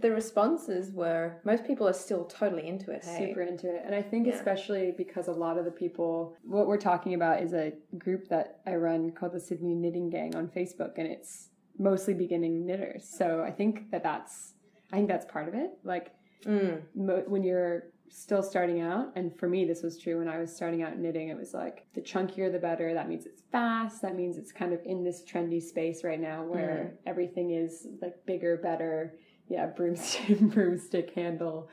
the 0.00 0.10
responses 0.10 0.90
were 0.92 1.40
most 1.44 1.64
people 1.66 1.86
are 1.86 1.92
still 1.92 2.24
totally 2.24 2.66
into 2.66 2.90
it. 2.90 3.04
Hey? 3.04 3.28
super 3.28 3.42
into 3.42 3.68
it. 3.74 3.82
And 3.84 3.94
I 3.94 4.02
think 4.02 4.26
Yeah. 4.26 4.34
especially 4.34 4.92
because 4.96 5.28
a 5.28 5.32
lot 5.32 5.58
of 5.58 5.64
the 5.64 5.70
people 5.70 6.36
what 6.44 6.66
we're 6.66 6.78
talking 6.78 7.14
about 7.14 7.42
is 7.42 7.52
a 7.52 7.72
group 7.98 8.28
that 8.28 8.60
I 8.66 8.76
run 8.76 9.12
called 9.12 9.32
the 9.32 9.40
Sydney 9.40 9.74
Knitting 9.74 10.08
Gang 10.10 10.34
on 10.34 10.48
Facebook 10.48 10.94
and 10.96 11.06
it's 11.06 11.50
mostly 11.78 12.14
beginning 12.14 12.64
knitters. 12.66 13.04
So 13.04 13.42
I 13.42 13.50
think 13.50 13.90
that 13.90 14.02
that's 14.02 14.54
I 14.92 14.96
think 14.96 15.08
that's 15.08 15.26
part 15.26 15.48
of 15.48 15.54
it. 15.54 15.70
Like 15.84 16.12
Mm. 16.44 16.82
mo- 16.96 17.24
when 17.28 17.44
you're 17.44 17.84
still 18.08 18.42
starting 18.42 18.80
out 18.80 19.10
and 19.14 19.34
for 19.38 19.48
me 19.48 19.64
this 19.64 19.82
was 19.82 19.96
true 19.96 20.18
when 20.18 20.28
i 20.28 20.36
was 20.38 20.54
starting 20.54 20.82
out 20.82 20.98
knitting 20.98 21.28
it 21.28 21.36
was 21.36 21.54
like 21.54 21.86
the 21.94 22.00
chunkier 22.02 22.52
the 22.52 22.58
better 22.58 22.92
that 22.92 23.08
means 23.08 23.24
it's 23.24 23.40
fast 23.50 24.02
that 24.02 24.14
means 24.14 24.36
it's 24.36 24.52
kind 24.52 24.74
of 24.74 24.80
in 24.84 25.02
this 25.02 25.24
trendy 25.24 25.62
space 25.62 26.04
right 26.04 26.20
now 26.20 26.44
where 26.44 26.92
everything 27.06 27.52
is 27.52 27.86
like 28.02 28.14
bigger 28.26 28.58
better 28.58 29.14
yeah 29.48 29.66
broomstick 29.76 30.38
broomstick 30.40 31.10
handle 31.14 31.68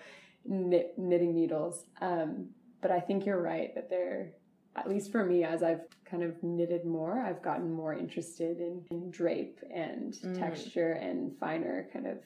knit, 0.46 0.94
knitting 0.98 1.34
needles 1.34 1.86
um, 2.02 2.48
but 2.82 2.92
i 2.92 3.00
think 3.00 3.26
you're 3.26 3.42
right 3.42 3.74
that 3.76 3.90
they're 3.90 4.32
at 4.76 4.88
least 4.90 5.12
for 5.12 5.26
me 5.26 5.44
as 5.44 5.62
i've 5.64 5.82
kind 6.06 6.24
of 6.24 6.42
knitted 6.44 6.86
more 6.86 7.20
i've 7.20 7.42
gotten 7.42 7.72
more 7.72 7.94
interested 7.94 8.60
in, 8.60 8.84
in 8.92 9.10
drape 9.12 9.60
and 9.74 10.14
Mm. 10.14 10.38
texture 10.40 10.94
and 10.94 11.38
finer 11.40 11.88
kind 11.94 12.08
of 12.08 12.18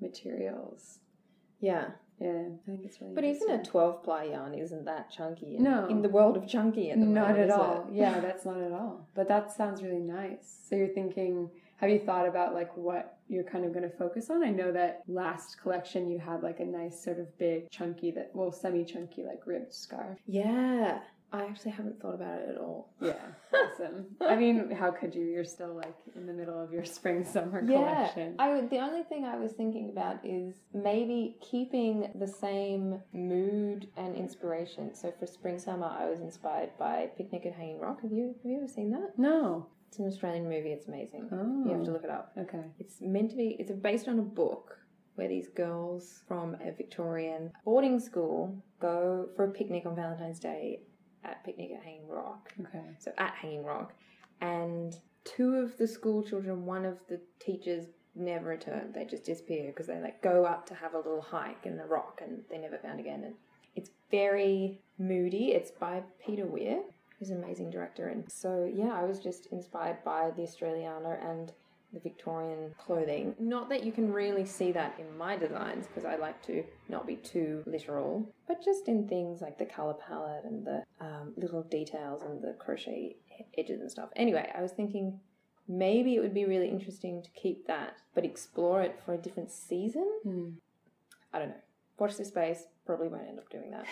materials 0.00 0.98
Yeah. 1.60 1.86
Yeah, 2.18 2.30
I 2.30 2.58
think 2.70 2.80
it's 2.86 2.98
really. 3.02 3.14
But 3.14 3.24
even 3.24 3.50
a 3.50 3.62
12 3.62 4.02
ply 4.02 4.24
yarn 4.24 4.54
isn't 4.54 4.86
that 4.86 5.10
chunky. 5.10 5.56
in- 5.56 5.62
No. 5.62 5.86
In 5.86 6.00
the 6.00 6.08
world 6.08 6.38
of 6.38 6.48
chunky 6.48 6.90
at 6.90 6.98
the 6.98 7.04
not 7.04 7.28
moment, 7.28 7.50
at 7.50 7.58
all. 7.58 7.86
it? 7.90 7.94
Yeah, 7.94 8.20
that's 8.26 8.46
not 8.46 8.58
at 8.58 8.72
all. 8.72 9.06
But 9.14 9.28
that 9.28 9.52
sounds 9.52 9.82
really 9.82 10.00
nice. 10.00 10.60
So 10.66 10.76
you're 10.76 10.88
thinking, 10.88 11.50
have 11.76 11.90
you 11.90 11.98
thought 11.98 12.26
about 12.26 12.54
like 12.54 12.74
what 12.76 13.18
you're 13.28 13.44
kind 13.44 13.64
of 13.64 13.72
going 13.72 13.88
to 13.88 13.96
focus 13.96 14.30
on? 14.30 14.42
I 14.42 14.50
know 14.50 14.72
that 14.72 15.02
last 15.08 15.60
collection 15.60 16.10
you 16.10 16.18
had 16.18 16.42
like 16.42 16.60
a 16.60 16.64
nice 16.64 17.02
sort 17.02 17.18
of 17.18 17.36
big 17.38 17.70
chunky 17.70 18.10
that 18.12 18.30
well 18.34 18.52
semi 18.52 18.84
chunky 18.84 19.24
like 19.24 19.46
ribbed 19.46 19.74
scarf. 19.74 20.18
Yeah. 20.26 21.00
I 21.32 21.42
actually 21.42 21.72
haven't 21.72 22.00
thought 22.00 22.14
about 22.14 22.38
it 22.38 22.50
at 22.50 22.56
all. 22.56 22.94
Yeah, 23.00 23.14
awesome. 23.52 24.06
I 24.20 24.36
mean, 24.36 24.70
how 24.70 24.92
could 24.92 25.12
you? 25.12 25.24
You're 25.24 25.44
still 25.44 25.74
like 25.74 25.94
in 26.14 26.24
the 26.24 26.32
middle 26.32 26.58
of 26.58 26.72
your 26.72 26.84
spring 26.84 27.24
summer 27.24 27.60
Yeah, 27.68 27.78
collection. 27.78 28.36
I 28.38 28.54
would, 28.54 28.70
the 28.70 28.78
only 28.78 29.02
thing 29.02 29.24
I 29.24 29.36
was 29.36 29.50
thinking 29.50 29.90
about 29.90 30.24
is 30.24 30.54
maybe 30.72 31.36
keeping 31.42 32.12
the 32.14 32.28
same 32.28 33.00
mood 33.12 33.88
and 33.96 34.14
inspiration. 34.14 34.94
So 34.94 35.12
for 35.18 35.26
spring 35.26 35.58
summer, 35.58 35.86
I 35.88 36.08
was 36.08 36.20
inspired 36.20 36.70
by 36.78 37.10
Picnic 37.16 37.44
at 37.44 37.54
Hanging 37.54 37.80
Rock. 37.80 38.02
Have 38.02 38.12
you 38.12 38.36
have 38.42 38.50
you 38.50 38.58
ever 38.58 38.68
seen 38.68 38.92
that? 38.92 39.18
no. 39.18 39.66
It's 39.96 40.00
an 40.02 40.08
Australian 40.08 40.46
movie. 40.46 40.72
It's 40.72 40.88
amazing. 40.88 41.26
Oh. 41.32 41.64
You 41.66 41.74
have 41.74 41.86
to 41.86 41.90
look 41.90 42.04
it 42.04 42.10
up. 42.10 42.32
Oh, 42.36 42.42
okay. 42.42 42.64
It's 42.78 43.00
meant 43.00 43.30
to 43.30 43.36
be. 43.36 43.56
It's 43.58 43.72
based 43.72 44.08
on 44.08 44.18
a 44.18 44.22
book 44.22 44.78
where 45.14 45.26
these 45.26 45.48
girls 45.48 46.22
from 46.28 46.54
a 46.62 46.70
Victorian 46.70 47.50
boarding 47.64 47.98
school 47.98 48.62
go 48.78 49.30
for 49.34 49.46
a 49.46 49.50
picnic 49.50 49.86
on 49.86 49.96
Valentine's 49.96 50.38
Day 50.38 50.80
at 51.24 51.42
Picnic 51.46 51.70
at 51.74 51.82
Hanging 51.82 52.06
Rock. 52.06 52.52
Okay. 52.60 52.84
so 52.98 53.10
at 53.16 53.36
Hanging 53.36 53.64
Rock, 53.64 53.94
and 54.42 54.94
two 55.24 55.54
of 55.54 55.78
the 55.78 55.88
school 55.88 56.22
children, 56.22 56.66
one 56.66 56.84
of 56.84 56.98
the 57.08 57.18
teachers 57.40 57.86
never 58.14 58.50
returned. 58.50 58.92
They 58.92 59.06
just 59.06 59.24
disappear 59.24 59.68
because 59.68 59.86
they 59.86 59.98
like 59.98 60.20
go 60.20 60.44
up 60.44 60.66
to 60.66 60.74
have 60.74 60.92
a 60.92 60.98
little 60.98 61.22
hike 61.22 61.64
in 61.64 61.78
the 61.78 61.86
rock 61.86 62.20
and 62.22 62.42
they 62.50 62.58
never 62.58 62.76
found 62.76 63.00
again. 63.00 63.24
And 63.24 63.34
it's 63.74 63.88
very 64.10 64.82
moody. 64.98 65.52
It's 65.52 65.70
by 65.70 66.02
Peter 66.22 66.44
Weir, 66.44 66.82
who's 67.18 67.30
an 67.30 67.42
amazing 67.42 67.70
director. 67.70 68.08
And 68.08 68.30
so 68.30 68.70
yeah, 68.72 68.92
I 68.92 69.04
was 69.04 69.18
just 69.18 69.46
inspired 69.46 70.02
by 70.04 70.30
the 70.36 70.42
Australiana 70.42 71.18
and 71.30 71.52
the 71.92 72.00
Victorian 72.00 72.74
clothing. 72.78 73.34
Not 73.38 73.68
that 73.70 73.84
you 73.84 73.92
can 73.92 74.12
really 74.12 74.44
see 74.44 74.72
that 74.72 74.98
in 74.98 75.16
my 75.16 75.36
designs 75.36 75.86
because 75.86 76.04
I 76.04 76.16
like 76.16 76.42
to 76.46 76.64
not 76.88 77.06
be 77.06 77.16
too 77.16 77.62
literal, 77.66 78.28
but 78.46 78.62
just 78.62 78.88
in 78.88 79.08
things 79.08 79.40
like 79.40 79.58
the 79.58 79.64
color 79.64 79.94
palette 79.94 80.44
and 80.44 80.66
the 80.66 80.82
um, 81.00 81.32
little 81.36 81.62
details 81.62 82.22
and 82.22 82.42
the 82.42 82.54
crochet 82.58 83.16
edges 83.56 83.80
and 83.80 83.90
stuff. 83.90 84.10
Anyway, 84.16 84.50
I 84.54 84.62
was 84.62 84.72
thinking 84.72 85.20
maybe 85.68 86.16
it 86.16 86.20
would 86.20 86.34
be 86.34 86.44
really 86.44 86.68
interesting 86.68 87.22
to 87.22 87.30
keep 87.30 87.66
that, 87.66 87.96
but 88.14 88.24
explore 88.24 88.82
it 88.82 89.00
for 89.04 89.14
a 89.14 89.18
different 89.18 89.50
season. 89.50 90.08
Hmm. 90.22 90.48
I 91.32 91.38
don't 91.38 91.48
know. 91.48 91.54
Watch 91.98 92.16
this 92.16 92.28
space. 92.28 92.64
Probably 92.84 93.08
won't 93.08 93.28
end 93.28 93.38
up 93.38 93.48
doing 93.50 93.70
that. 93.70 93.86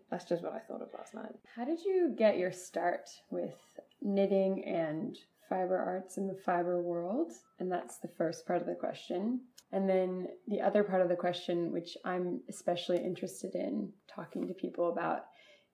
That's 0.10 0.24
just 0.24 0.42
what 0.42 0.52
I 0.52 0.58
thought 0.58 0.82
of 0.82 0.88
last 0.96 1.14
night. 1.14 1.34
How 1.54 1.64
did 1.64 1.80
you 1.84 2.14
get 2.16 2.38
your 2.38 2.52
start 2.52 3.08
with 3.30 3.54
knitting 4.02 4.64
and 4.64 5.16
fiber 5.48 5.76
arts 5.76 6.16
in 6.16 6.26
the 6.26 6.34
fiber 6.34 6.80
world? 6.82 7.32
And 7.60 7.70
that's 7.70 7.98
the 7.98 8.08
first 8.08 8.46
part 8.46 8.60
of 8.60 8.66
the 8.66 8.74
question. 8.74 9.40
And 9.72 9.88
then 9.88 10.28
the 10.48 10.60
other 10.60 10.82
part 10.82 11.02
of 11.02 11.08
the 11.08 11.16
question, 11.16 11.72
which 11.72 11.96
I'm 12.04 12.40
especially 12.48 12.98
interested 12.98 13.54
in 13.54 13.92
talking 14.08 14.46
to 14.48 14.54
people 14.54 14.90
about, 14.90 15.26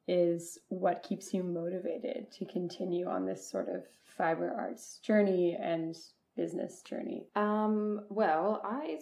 is 0.09 0.59
what 0.69 1.03
keeps 1.03 1.33
you 1.33 1.43
motivated 1.43 2.31
to 2.33 2.45
continue 2.47 3.07
on 3.07 3.25
this 3.25 3.49
sort 3.49 3.69
of 3.69 3.85
fiber 4.17 4.53
arts 4.59 4.99
journey 5.03 5.57
and 5.61 5.97
business 6.37 6.83
journey? 6.83 7.27
Um, 7.37 8.01
well, 8.09 8.61
I, 8.65 8.99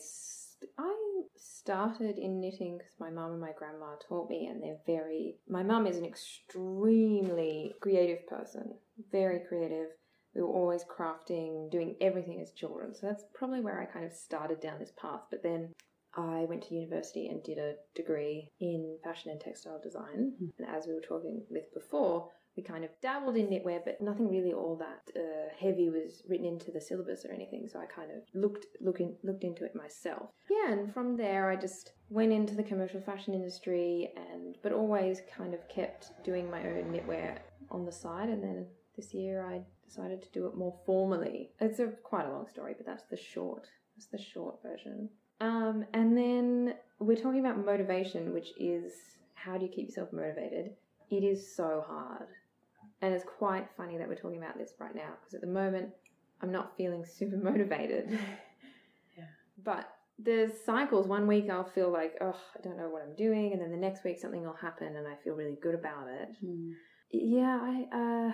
I 0.79 1.10
started 1.41 2.19
in 2.19 2.41
knitting 2.41 2.79
because 2.79 2.95
my 3.01 3.11
mum 3.11 3.33
and 3.33 3.41
my 3.41 3.53
grandma 3.57 3.95
taught 4.07 4.29
me, 4.29 4.47
and 4.47 4.63
they're 4.63 4.81
very. 4.87 5.37
My 5.49 5.63
mum 5.63 5.87
is 5.87 5.97
an 5.97 6.05
extremely 6.05 7.75
creative 7.81 8.27
person, 8.27 8.75
very 9.11 9.41
creative. 9.49 9.89
We 10.35 10.43
were 10.43 10.49
always 10.49 10.85
crafting, 10.85 11.71
doing 11.71 11.97
everything 12.01 12.41
as 12.41 12.53
children. 12.53 12.95
So 12.95 13.07
that's 13.07 13.25
probably 13.35 13.61
where 13.61 13.81
I 13.81 13.87
kind 13.87 14.05
of 14.05 14.13
started 14.13 14.61
down 14.61 14.79
this 14.79 14.93
path. 15.01 15.23
But 15.31 15.43
then 15.43 15.75
I 16.17 16.45
went 16.49 16.63
to 16.65 16.75
university 16.75 17.29
and 17.29 17.43
did 17.43 17.59
a 17.59 17.75
degree 17.95 18.51
in 18.61 18.99
fashion 19.05 19.31
and 19.31 19.41
textile 19.41 19.81
design. 19.83 20.33
And 20.59 20.69
as 20.69 20.87
we 20.87 20.95
were 20.95 21.01
talking 21.01 21.43
with 21.51 21.73
before, 21.73 22.29
we 22.57 22.63
kind 22.63 22.85
of 22.85 22.91
dabbled 23.01 23.37
in 23.37 23.47
knitwear, 23.47 23.81
but 23.85 24.01
nothing 24.01 24.29
really 24.29 24.53
all 24.53 24.77
that 24.77 25.19
uh, 25.19 25.55
heavy 25.59 25.89
was 25.89 26.23
written 26.29 26.47
into 26.47 26.73
the 26.73 26.81
syllabus 26.81 27.25
or 27.25 27.33
anything. 27.33 27.69
So 27.69 27.79
I 27.79 27.87
kind 27.87 28.11
of 28.11 28.23
looked 28.35 28.67
look 28.81 29.01
in, 29.01 29.15
looked 29.23 29.45
into 29.45 29.65
it 29.65 29.75
myself. 29.77 30.31
Yeah, 30.51 30.73
and 30.73 30.93
from 30.93 31.17
there 31.17 31.49
I 31.49 31.57
just 31.57 31.93
went 32.09 32.33
into 32.33 32.55
the 32.55 32.63
commercial 32.65 33.01
fashion 33.01 33.35
industry, 33.35 34.13
and 34.17 34.57
but 34.63 34.73
always 34.73 35.23
kind 35.35 35.55
of 35.55 35.69
kept 35.69 36.11
doing 36.25 36.51
my 36.51 36.61
own 36.61 36.93
knitwear 36.93 37.39
on 37.71 37.87
the 37.87 37.93
side. 37.93 38.29
And 38.29 38.43
then 38.43 38.67
this 38.97 39.15
year 39.15 39.47
I 39.47 39.63
decided 39.87 40.21
to 40.23 40.31
do 40.33 40.47
it 40.47 40.57
more 40.57 40.75
formally. 40.85 41.53
It's 41.61 41.79
a 41.79 41.87
quite 42.03 42.27
a 42.27 42.33
long 42.33 42.49
story, 42.49 42.75
but 42.77 42.87
that's 42.87 43.05
the 43.11 43.17
short. 43.17 43.69
That's 43.97 44.09
the 44.09 44.19
short 44.19 44.63
version. 44.63 45.09
Um, 45.41 45.85
and 45.95 46.17
then 46.17 46.75
we're 46.99 47.17
talking 47.17 47.41
about 47.41 47.65
motivation, 47.65 48.33
which 48.33 48.49
is 48.59 48.93
how 49.35 49.57
do 49.57 49.65
you 49.65 49.73
keep 49.73 49.89
yourself 49.89 50.13
motivated? 50.13 50.73
It 51.11 51.25
is 51.25 51.55
so 51.57 51.85
hard. 51.87 52.29
And 53.03 53.15
it's 53.15 53.25
quite 53.25 53.67
funny 53.77 53.97
that 53.97 54.09
we're 54.09 54.15
talking 54.15 54.39
about 54.39 54.59
this 54.59 54.75
right 54.79 54.95
now 54.95 55.13
because 55.19 55.35
at 55.35 55.41
the 55.41 55.47
moment 55.47 55.89
I'm 56.43 56.53
not 56.53 56.77
feeling 56.77 57.05
super 57.19 57.37
motivated. 57.37 58.19
Yeah. 59.17 59.25
But 59.65 59.93
there's 60.21 60.53
cycles. 60.65 61.09
One 61.09 61.27
week 61.27 61.51
I'll 61.51 61.65
feel 61.65 61.91
like, 61.91 62.15
oh, 62.21 62.37
I 62.57 62.63
don't 62.63 62.77
know 62.77 62.89
what 62.89 63.03
I'm 63.03 63.17
doing. 63.17 63.53
And 63.53 63.61
then 63.61 63.73
the 63.73 63.77
next 63.77 64.05
week 64.05 64.19
something 64.21 64.45
will 64.45 64.55
happen 64.55 64.95
and 64.95 65.07
I 65.09 65.17
feel 65.25 65.35
really 65.35 65.59
good 65.61 65.75
about 65.75 66.07
it. 66.09 66.29
Hmm. 66.41 66.71
Yeah, 67.11 67.59
I 67.61 67.87
uh 67.93 68.33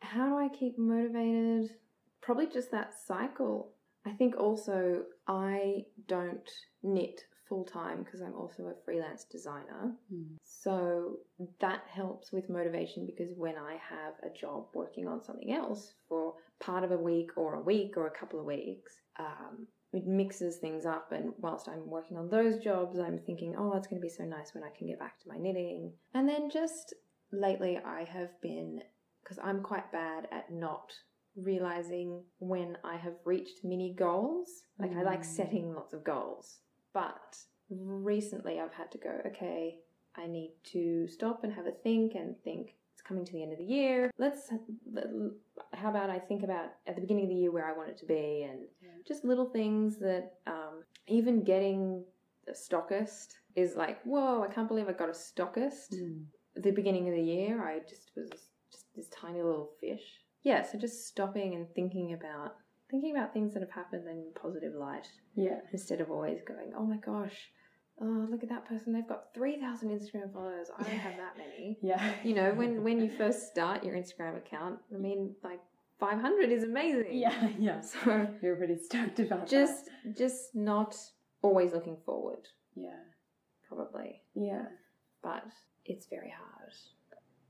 how 0.00 0.28
do 0.28 0.38
I 0.38 0.48
keep 0.48 0.78
motivated? 0.78 1.70
Probably 2.22 2.46
just 2.46 2.70
that 2.70 2.94
cycle. 3.06 3.72
I 4.06 4.12
think 4.12 4.36
also 4.36 5.02
I 5.26 5.84
don't 6.06 6.48
knit 6.82 7.22
full 7.48 7.64
time 7.64 8.02
because 8.02 8.20
I'm 8.20 8.34
also 8.34 8.64
a 8.64 8.84
freelance 8.84 9.24
designer. 9.24 9.94
Hmm. 10.10 10.36
So 10.42 11.18
that 11.60 11.82
helps 11.88 12.32
with 12.32 12.48
motivation 12.48 13.06
because 13.06 13.32
when 13.36 13.56
I 13.56 13.72
have 13.72 14.14
a 14.22 14.34
job 14.34 14.66
working 14.74 15.06
on 15.06 15.22
something 15.22 15.52
else 15.52 15.94
for 16.08 16.34
part 16.60 16.84
of 16.84 16.90
a 16.90 16.98
week 16.98 17.30
or 17.36 17.54
a 17.54 17.60
week 17.60 17.96
or 17.96 18.06
a 18.06 18.18
couple 18.18 18.40
of 18.40 18.46
weeks, 18.46 18.92
um, 19.18 19.66
it 19.92 20.06
mixes 20.06 20.56
things 20.56 20.86
up. 20.86 21.12
And 21.12 21.32
whilst 21.38 21.68
I'm 21.68 21.88
working 21.88 22.16
on 22.16 22.28
those 22.28 22.58
jobs, 22.58 22.98
I'm 22.98 23.20
thinking, 23.20 23.54
oh, 23.58 23.74
it's 23.76 23.86
going 23.86 24.00
to 24.00 24.06
be 24.06 24.12
so 24.12 24.24
nice 24.24 24.54
when 24.54 24.64
I 24.64 24.76
can 24.76 24.88
get 24.88 24.98
back 24.98 25.20
to 25.20 25.28
my 25.28 25.36
knitting. 25.36 25.92
And 26.14 26.28
then 26.28 26.50
just 26.50 26.94
lately, 27.32 27.78
I 27.84 28.04
have 28.04 28.40
been, 28.40 28.80
because 29.22 29.38
I'm 29.42 29.62
quite 29.62 29.92
bad 29.92 30.28
at 30.32 30.50
not 30.50 30.92
realizing 31.36 32.22
when 32.38 32.76
I 32.84 32.96
have 32.96 33.14
reached 33.24 33.64
mini 33.64 33.94
goals. 33.94 34.62
Like, 34.78 34.92
I 34.96 35.02
like 35.02 35.20
Mm. 35.20 35.24
setting 35.24 35.74
lots 35.74 35.92
of 35.92 36.04
goals. 36.04 36.58
But 36.92 37.38
recently, 37.70 38.60
I've 38.60 38.72
had 38.74 38.90
to 38.92 38.98
go, 38.98 39.20
okay, 39.26 39.80
I 40.14 40.26
need 40.26 40.52
to 40.64 41.08
stop 41.08 41.42
and 41.44 41.52
have 41.52 41.66
a 41.66 41.72
think 41.72 42.14
and 42.14 42.36
think 42.42 42.76
it's 42.92 43.02
coming 43.02 43.24
to 43.24 43.32
the 43.32 43.42
end 43.42 43.52
of 43.52 43.58
the 43.58 43.64
year. 43.64 44.10
Let's, 44.18 44.48
how 45.72 45.90
about 45.90 46.10
I 46.10 46.18
think 46.20 46.42
about 46.44 46.70
at 46.86 46.94
the 46.94 47.00
beginning 47.00 47.24
of 47.24 47.30
the 47.30 47.34
year 47.36 47.50
where 47.50 47.66
I 47.66 47.72
want 47.76 47.90
it 47.90 47.98
to 47.98 48.06
be 48.06 48.42
and 48.44 48.68
Yeah. 48.80 48.90
just 49.06 49.24
little 49.24 49.46
things 49.46 49.98
that 49.98 50.38
um, 50.46 50.84
even 51.08 51.42
getting 51.42 52.04
a 52.46 52.52
stockist 52.52 53.34
is 53.56 53.74
like, 53.74 54.00
whoa, 54.04 54.42
I 54.42 54.48
can't 54.48 54.68
believe 54.68 54.88
I 54.88 54.92
got 54.92 55.08
a 55.08 55.12
stockist. 55.12 55.94
At 56.56 56.62
the 56.62 56.70
beginning 56.70 57.08
of 57.08 57.14
the 57.14 57.22
year, 57.22 57.64
I 57.66 57.80
just 57.80 58.12
was 58.14 58.30
just 58.70 58.94
this 58.94 59.08
tiny 59.08 59.42
little 59.42 59.72
fish. 59.80 60.23
Yeah, 60.44 60.62
so 60.62 60.78
just 60.78 61.06
stopping 61.08 61.54
and 61.54 61.66
thinking 61.74 62.12
about 62.12 62.54
thinking 62.90 63.16
about 63.16 63.32
things 63.32 63.52
that 63.54 63.60
have 63.60 63.70
happened 63.72 64.06
in 64.06 64.26
positive 64.40 64.74
light 64.74 65.08
Yeah. 65.34 65.58
instead 65.72 66.00
of 66.00 66.10
always 66.10 66.38
going, 66.46 66.72
oh 66.76 66.84
my 66.84 66.98
gosh, 66.98 67.50
oh 68.00 68.26
look 68.30 68.42
at 68.42 68.50
that 68.50 68.66
person, 68.68 68.92
they've 68.92 69.08
got 69.08 69.34
three 69.34 69.58
thousand 69.58 69.88
Instagram 69.90 70.32
followers. 70.32 70.68
I 70.78 70.82
don't 70.82 70.98
have 70.98 71.16
that 71.16 71.36
many. 71.38 71.78
Yeah. 71.82 72.12
You 72.22 72.34
know, 72.34 72.52
when 72.52 72.84
when 72.84 73.00
you 73.00 73.10
first 73.16 73.48
start 73.48 73.82
your 73.84 73.94
Instagram 73.96 74.36
account, 74.36 74.78
I 74.94 74.98
mean, 74.98 75.34
like 75.42 75.60
five 75.98 76.20
hundred 76.20 76.50
is 76.52 76.62
amazing. 76.62 77.08
Yeah. 77.12 77.48
Yeah. 77.58 77.80
So 78.04 78.28
You're 78.42 78.56
pretty 78.56 78.76
stoked 78.78 79.18
about 79.20 79.48
just 79.48 79.88
just 80.16 80.54
not 80.54 80.94
always 81.42 81.72
looking 81.72 81.96
forward. 82.04 82.46
Yeah. 82.76 83.00
probably, 83.68 84.20
Yeah. 84.34 84.66
but 85.22 85.44
it's 85.86 86.06
very 86.06 86.30
hard. 86.36 86.72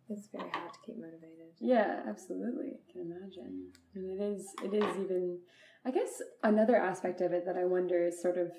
It's 0.09 0.29
very 0.29 0.51
hard 0.51 0.73
to 0.73 0.79
keep 0.85 0.97
motivated. 0.97 1.53
Yeah, 1.61 2.03
absolutely. 2.09 2.73
I 2.75 2.93
can 2.93 3.01
imagine. 3.03 3.73
And 3.95 4.11
it 4.11 4.23
is 4.23 4.47
it 4.63 4.75
is 4.75 4.97
even 5.03 5.39
I 5.85 5.91
guess 5.91 6.23
another 6.43 6.77
aspect 6.77 7.21
of 7.21 7.33
it 7.33 7.45
that 7.47 7.57
I 7.57 7.65
wonder 7.65 8.07
is 8.07 8.21
sort 8.21 8.39
of 8.39 8.53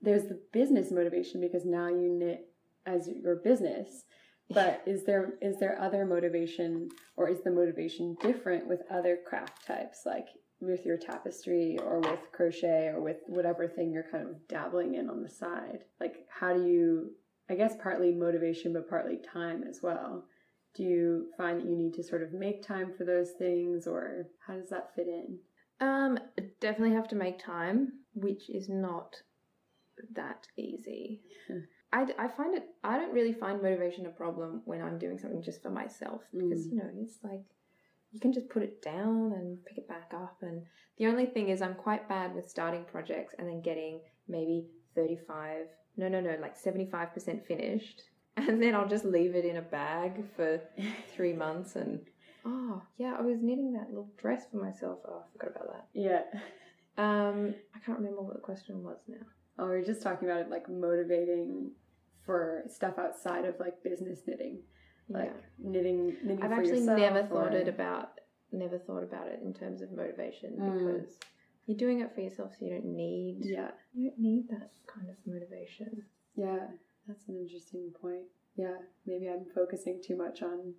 there's 0.00 0.24
the 0.24 0.40
business 0.52 0.90
motivation 0.90 1.40
because 1.40 1.64
now 1.64 1.88
you 1.88 2.08
knit 2.08 2.48
as 2.86 3.08
your 3.08 3.36
business. 3.36 4.04
But 4.48 4.84
is 4.86 5.04
there 5.04 5.34
is 5.42 5.58
there 5.58 5.76
other 5.82 6.06
motivation 6.06 6.88
or 7.16 7.28
is 7.28 7.42
the 7.42 7.50
motivation 7.50 8.16
different 8.20 8.68
with 8.68 8.80
other 8.88 9.18
craft 9.28 9.66
types? 9.66 10.02
Like 10.06 10.26
with 10.60 10.86
your 10.86 10.96
tapestry 10.96 11.78
or 11.84 12.00
with 12.00 12.20
crochet 12.32 12.88
or 12.88 13.00
with 13.00 13.18
whatever 13.26 13.68
thing 13.68 13.92
you're 13.92 14.10
kind 14.10 14.28
of 14.28 14.48
dabbling 14.48 14.94
in 14.94 15.10
on 15.10 15.22
the 15.22 15.28
side? 15.28 15.80
Like, 16.00 16.26
how 16.28 16.54
do 16.54 16.64
you, 16.64 17.10
I 17.50 17.54
guess, 17.54 17.74
partly 17.82 18.12
motivation, 18.12 18.72
but 18.72 18.88
partly 18.88 19.18
time 19.32 19.64
as 19.68 19.80
well? 19.82 20.24
Do 20.76 20.82
you 20.82 21.26
find 21.38 21.60
that 21.60 21.66
you 21.66 21.76
need 21.76 21.94
to 21.94 22.02
sort 22.02 22.22
of 22.22 22.32
make 22.32 22.62
time 22.62 22.92
for 22.96 23.04
those 23.04 23.32
things 23.38 23.86
or 23.86 24.26
how 24.46 24.54
does 24.54 24.68
that 24.70 24.94
fit 24.94 25.06
in? 25.06 25.38
Um, 25.80 26.18
definitely 26.60 26.94
have 26.94 27.08
to 27.08 27.16
make 27.16 27.38
time, 27.38 27.92
which 28.14 28.50
is 28.50 28.68
not 28.68 29.16
that 30.14 30.46
easy. 30.58 31.22
I, 31.92 32.06
I 32.18 32.28
find 32.28 32.54
it, 32.56 32.64
I 32.84 32.98
don't 32.98 33.14
really 33.14 33.32
find 33.32 33.62
motivation 33.62 34.06
a 34.06 34.10
problem 34.10 34.62
when 34.64 34.82
I'm 34.82 34.98
doing 34.98 35.18
something 35.18 35.42
just 35.42 35.62
for 35.62 35.70
myself 35.70 36.22
because, 36.32 36.66
Mm. 36.66 36.70
you 36.72 36.76
know, 36.78 36.90
it's 37.00 37.18
like 37.22 37.40
you 38.12 38.20
can 38.20 38.32
just 38.32 38.48
put 38.50 38.62
it 38.62 38.82
down 38.82 39.32
and 39.32 39.64
pick 39.64 39.78
it 39.78 39.88
back 39.88 40.12
up. 40.14 40.36
And 40.42 40.62
the 40.98 41.06
only 41.06 41.26
thing 41.26 41.48
is, 41.48 41.62
I'm 41.62 41.74
quite 41.74 42.08
bad 42.08 42.34
with 42.34 42.48
starting 42.48 42.84
projects 42.84 43.34
and 43.38 43.48
then 43.48 43.60
getting 43.62 44.00
maybe 44.28 44.66
35, 44.94 45.66
no, 45.96 46.08
no, 46.08 46.20
no, 46.20 46.36
like 46.40 46.56
75% 46.62 47.46
finished. 47.46 48.02
And 48.48 48.62
then 48.62 48.74
I'll 48.74 48.88
just 48.88 49.04
leave 49.04 49.34
it 49.34 49.44
in 49.44 49.56
a 49.56 49.62
bag 49.62 50.22
for 50.36 50.60
three 51.14 51.32
months 51.32 51.74
and, 51.76 52.00
oh, 52.44 52.82
yeah, 52.98 53.16
I 53.18 53.22
was 53.22 53.38
knitting 53.40 53.72
that 53.72 53.88
little 53.88 54.10
dress 54.18 54.44
for 54.50 54.58
myself. 54.58 54.98
Oh, 55.08 55.22
I 55.24 55.32
forgot 55.32 55.56
about 55.56 55.72
that. 55.72 55.86
yeah. 55.94 56.22
Um, 56.98 57.54
I 57.74 57.78
can't 57.84 57.98
remember 57.98 58.22
what 58.22 58.34
the 58.34 58.40
question 58.40 58.82
was 58.82 58.98
now. 59.08 59.24
Oh, 59.58 59.68
we 59.68 59.76
are 59.76 59.82
just 59.84 60.02
talking 60.02 60.28
about 60.28 60.40
it 60.42 60.50
like 60.50 60.68
motivating 60.68 61.70
for 62.24 62.62
stuff 62.68 62.98
outside 62.98 63.44
of 63.46 63.54
like 63.60 63.82
business 63.82 64.20
knitting, 64.26 64.58
like 65.08 65.34
knitting. 65.58 66.16
knitting 66.22 66.42
I've 66.42 66.50
for 66.50 66.56
actually 66.60 66.80
yourself 66.80 66.98
never 66.98 67.22
thought 67.24 67.54
or- 67.54 67.58
it 67.58 67.68
about 67.68 68.10
never 68.52 68.78
thought 68.78 69.02
about 69.02 69.28
it 69.28 69.40
in 69.44 69.52
terms 69.54 69.80
of 69.82 69.92
motivation 69.92 70.56
Mm. 70.58 70.72
because 70.78 71.18
you're 71.66 71.76
doing 71.76 72.00
it 72.00 72.14
for 72.14 72.20
yourself, 72.20 72.52
so 72.58 72.64
you 72.66 72.72
don't 72.72 72.84
need 72.96 73.38
Yeah, 73.42 73.70
you 73.94 74.10
don't 74.10 74.18
need 74.20 74.48
that 74.50 74.70
kind 74.86 75.08
of 75.10 75.16
motivation. 75.26 76.02
yeah, 76.34 76.68
that's 77.06 77.28
an 77.28 77.36
interesting 77.36 77.92
point. 78.00 78.24
Yeah, 78.56 78.76
maybe 79.06 79.28
I'm 79.28 79.46
focusing 79.54 80.00
too 80.04 80.16
much 80.16 80.42
on 80.42 80.74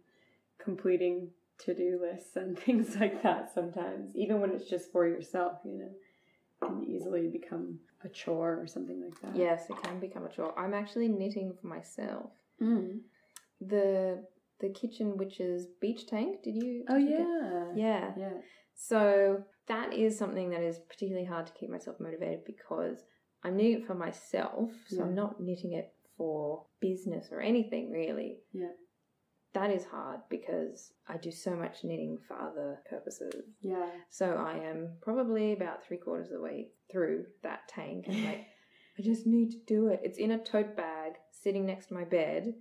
completing 0.63 1.29
to-do 1.59 1.99
lists 2.01 2.35
and 2.35 2.57
things 2.65 2.95
like 2.99 3.21
that 3.23 3.51
sometimes, 3.53 4.15
even 4.15 4.39
when 4.41 4.51
it's 4.51 4.69
just 4.69 4.91
for 4.91 5.07
yourself. 5.07 5.59
You 5.63 5.77
know, 5.79 5.89
it 5.89 6.65
can 6.65 6.83
easily 6.83 7.27
become 7.27 7.79
a 8.03 8.09
chore 8.09 8.59
or 8.59 8.67
something 8.67 9.01
like 9.01 9.19
that. 9.21 9.35
Yes, 9.39 9.69
it 9.69 9.81
can 9.83 9.99
become 9.99 10.25
a 10.25 10.29
chore. 10.29 10.57
I'm 10.59 10.73
actually 10.73 11.07
knitting 11.07 11.53
for 11.59 11.67
myself. 11.67 12.31
Mm. 12.61 12.99
The 13.61 14.23
the 14.59 14.69
kitchen 14.69 15.17
witch's 15.17 15.67
beach 15.79 16.07
tank. 16.07 16.43
Did 16.43 16.55
you? 16.55 16.83
Oh 16.89 16.95
did 16.97 17.03
you 17.09 17.17
get- 17.17 17.27
yeah. 17.27 17.65
yeah. 17.75 18.11
Yeah. 18.17 18.33
So 18.75 19.43
that 19.67 19.93
is 19.93 20.17
something 20.17 20.49
that 20.51 20.61
is 20.61 20.79
particularly 20.79 21.27
hard 21.27 21.47
to 21.47 21.53
keep 21.53 21.69
myself 21.69 21.99
motivated 21.99 22.45
because 22.45 23.03
I'm 23.43 23.57
knitting 23.57 23.81
it 23.81 23.87
for 23.87 23.95
myself, 23.95 24.71
so 24.87 24.97
Yeah. 24.97 25.03
I'm 25.03 25.15
not 25.15 25.39
knitting 25.41 25.73
it 25.73 25.93
for 26.17 26.63
business 26.81 27.27
or 27.31 27.41
anything 27.41 27.91
really. 27.91 28.37
Yeah. 28.53 28.71
That 29.53 29.71
is 29.71 29.85
hard 29.85 30.19
because 30.29 30.93
I 31.07 31.17
do 31.17 31.31
so 31.31 31.55
much 31.55 31.83
knitting 31.83 32.19
for 32.27 32.39
other 32.39 32.79
purposes. 32.89 33.45
Yeah. 33.61 33.89
So 34.09 34.35
I 34.35 34.57
am 34.57 34.97
probably 35.01 35.53
about 35.53 35.85
three 35.85 35.97
quarters 35.97 36.27
of 36.27 36.33
the 36.33 36.41
way 36.41 36.69
through 36.91 37.25
that 37.43 37.67
tank 37.67 38.05
and 38.07 38.25
like 38.25 38.45
I 38.99 39.03
just 39.03 39.27
need 39.27 39.51
to 39.51 39.59
do 39.67 39.87
it. 39.87 40.01
It's 40.03 40.17
in 40.17 40.31
a 40.31 40.43
tote 40.43 40.75
bag 40.75 41.13
sitting 41.31 41.65
next 41.65 41.87
to 41.87 41.93
my 41.93 42.03
bed 42.03 42.53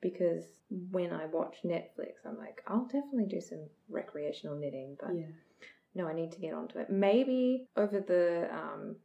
because 0.00 0.44
when 0.68 1.12
I 1.12 1.26
watch 1.26 1.56
Netflix 1.64 2.24
I'm 2.26 2.38
like, 2.38 2.62
I'll 2.66 2.86
definitely 2.86 3.26
do 3.28 3.40
some 3.40 3.66
recreational 3.88 4.58
knitting, 4.58 4.96
but 5.00 5.14
yeah. 5.14 5.26
no, 5.94 6.06
I 6.06 6.14
need 6.14 6.32
to 6.32 6.40
get 6.40 6.54
onto 6.54 6.78
it. 6.78 6.90
Maybe 6.90 7.66
over 7.76 8.00
the 8.00 8.48
um, 8.52 8.96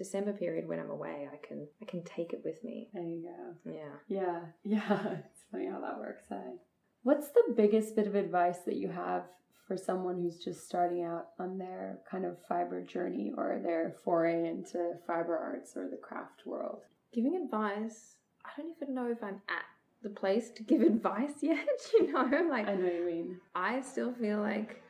December 0.00 0.32
period 0.32 0.66
when 0.66 0.80
I'm 0.80 0.88
away, 0.88 1.28
I 1.30 1.36
can 1.46 1.68
I 1.82 1.84
can 1.84 2.02
take 2.04 2.32
it 2.32 2.40
with 2.42 2.64
me. 2.64 2.88
There 2.94 3.02
you 3.02 3.22
go. 3.22 3.70
Yeah. 3.70 3.92
Yeah, 4.08 4.40
yeah. 4.64 5.16
It's 5.30 5.44
funny 5.52 5.66
how 5.66 5.78
that 5.82 5.98
works. 5.98 6.24
Eh? 6.32 6.56
What's 7.02 7.28
the 7.28 7.52
biggest 7.54 7.94
bit 7.96 8.06
of 8.06 8.14
advice 8.14 8.60
that 8.64 8.76
you 8.76 8.88
have 8.88 9.24
for 9.68 9.76
someone 9.76 10.16
who's 10.22 10.38
just 10.42 10.66
starting 10.66 11.04
out 11.04 11.26
on 11.38 11.58
their 11.58 11.98
kind 12.10 12.24
of 12.24 12.38
fiber 12.48 12.80
journey 12.82 13.32
or 13.36 13.60
their 13.62 13.94
foray 14.02 14.48
into 14.48 14.94
fiber 15.06 15.36
arts 15.36 15.76
or 15.76 15.86
the 15.90 15.98
craft 15.98 16.46
world? 16.46 16.80
Giving 17.12 17.36
advice, 17.36 18.14
I 18.46 18.48
don't 18.56 18.72
even 18.80 18.94
know 18.94 19.10
if 19.10 19.22
I'm 19.22 19.42
at 19.50 19.64
the 20.02 20.08
place 20.08 20.48
to 20.52 20.62
give 20.62 20.80
advice 20.94 21.42
yet. 21.42 21.58
You 21.92 22.10
know, 22.10 22.48
like 22.48 22.68
I 22.68 22.74
know 22.74 22.84
what 22.84 22.94
you 22.94 23.04
mean. 23.04 23.40
I 23.54 23.82
still 23.82 24.14
feel 24.14 24.40
like 24.40 24.82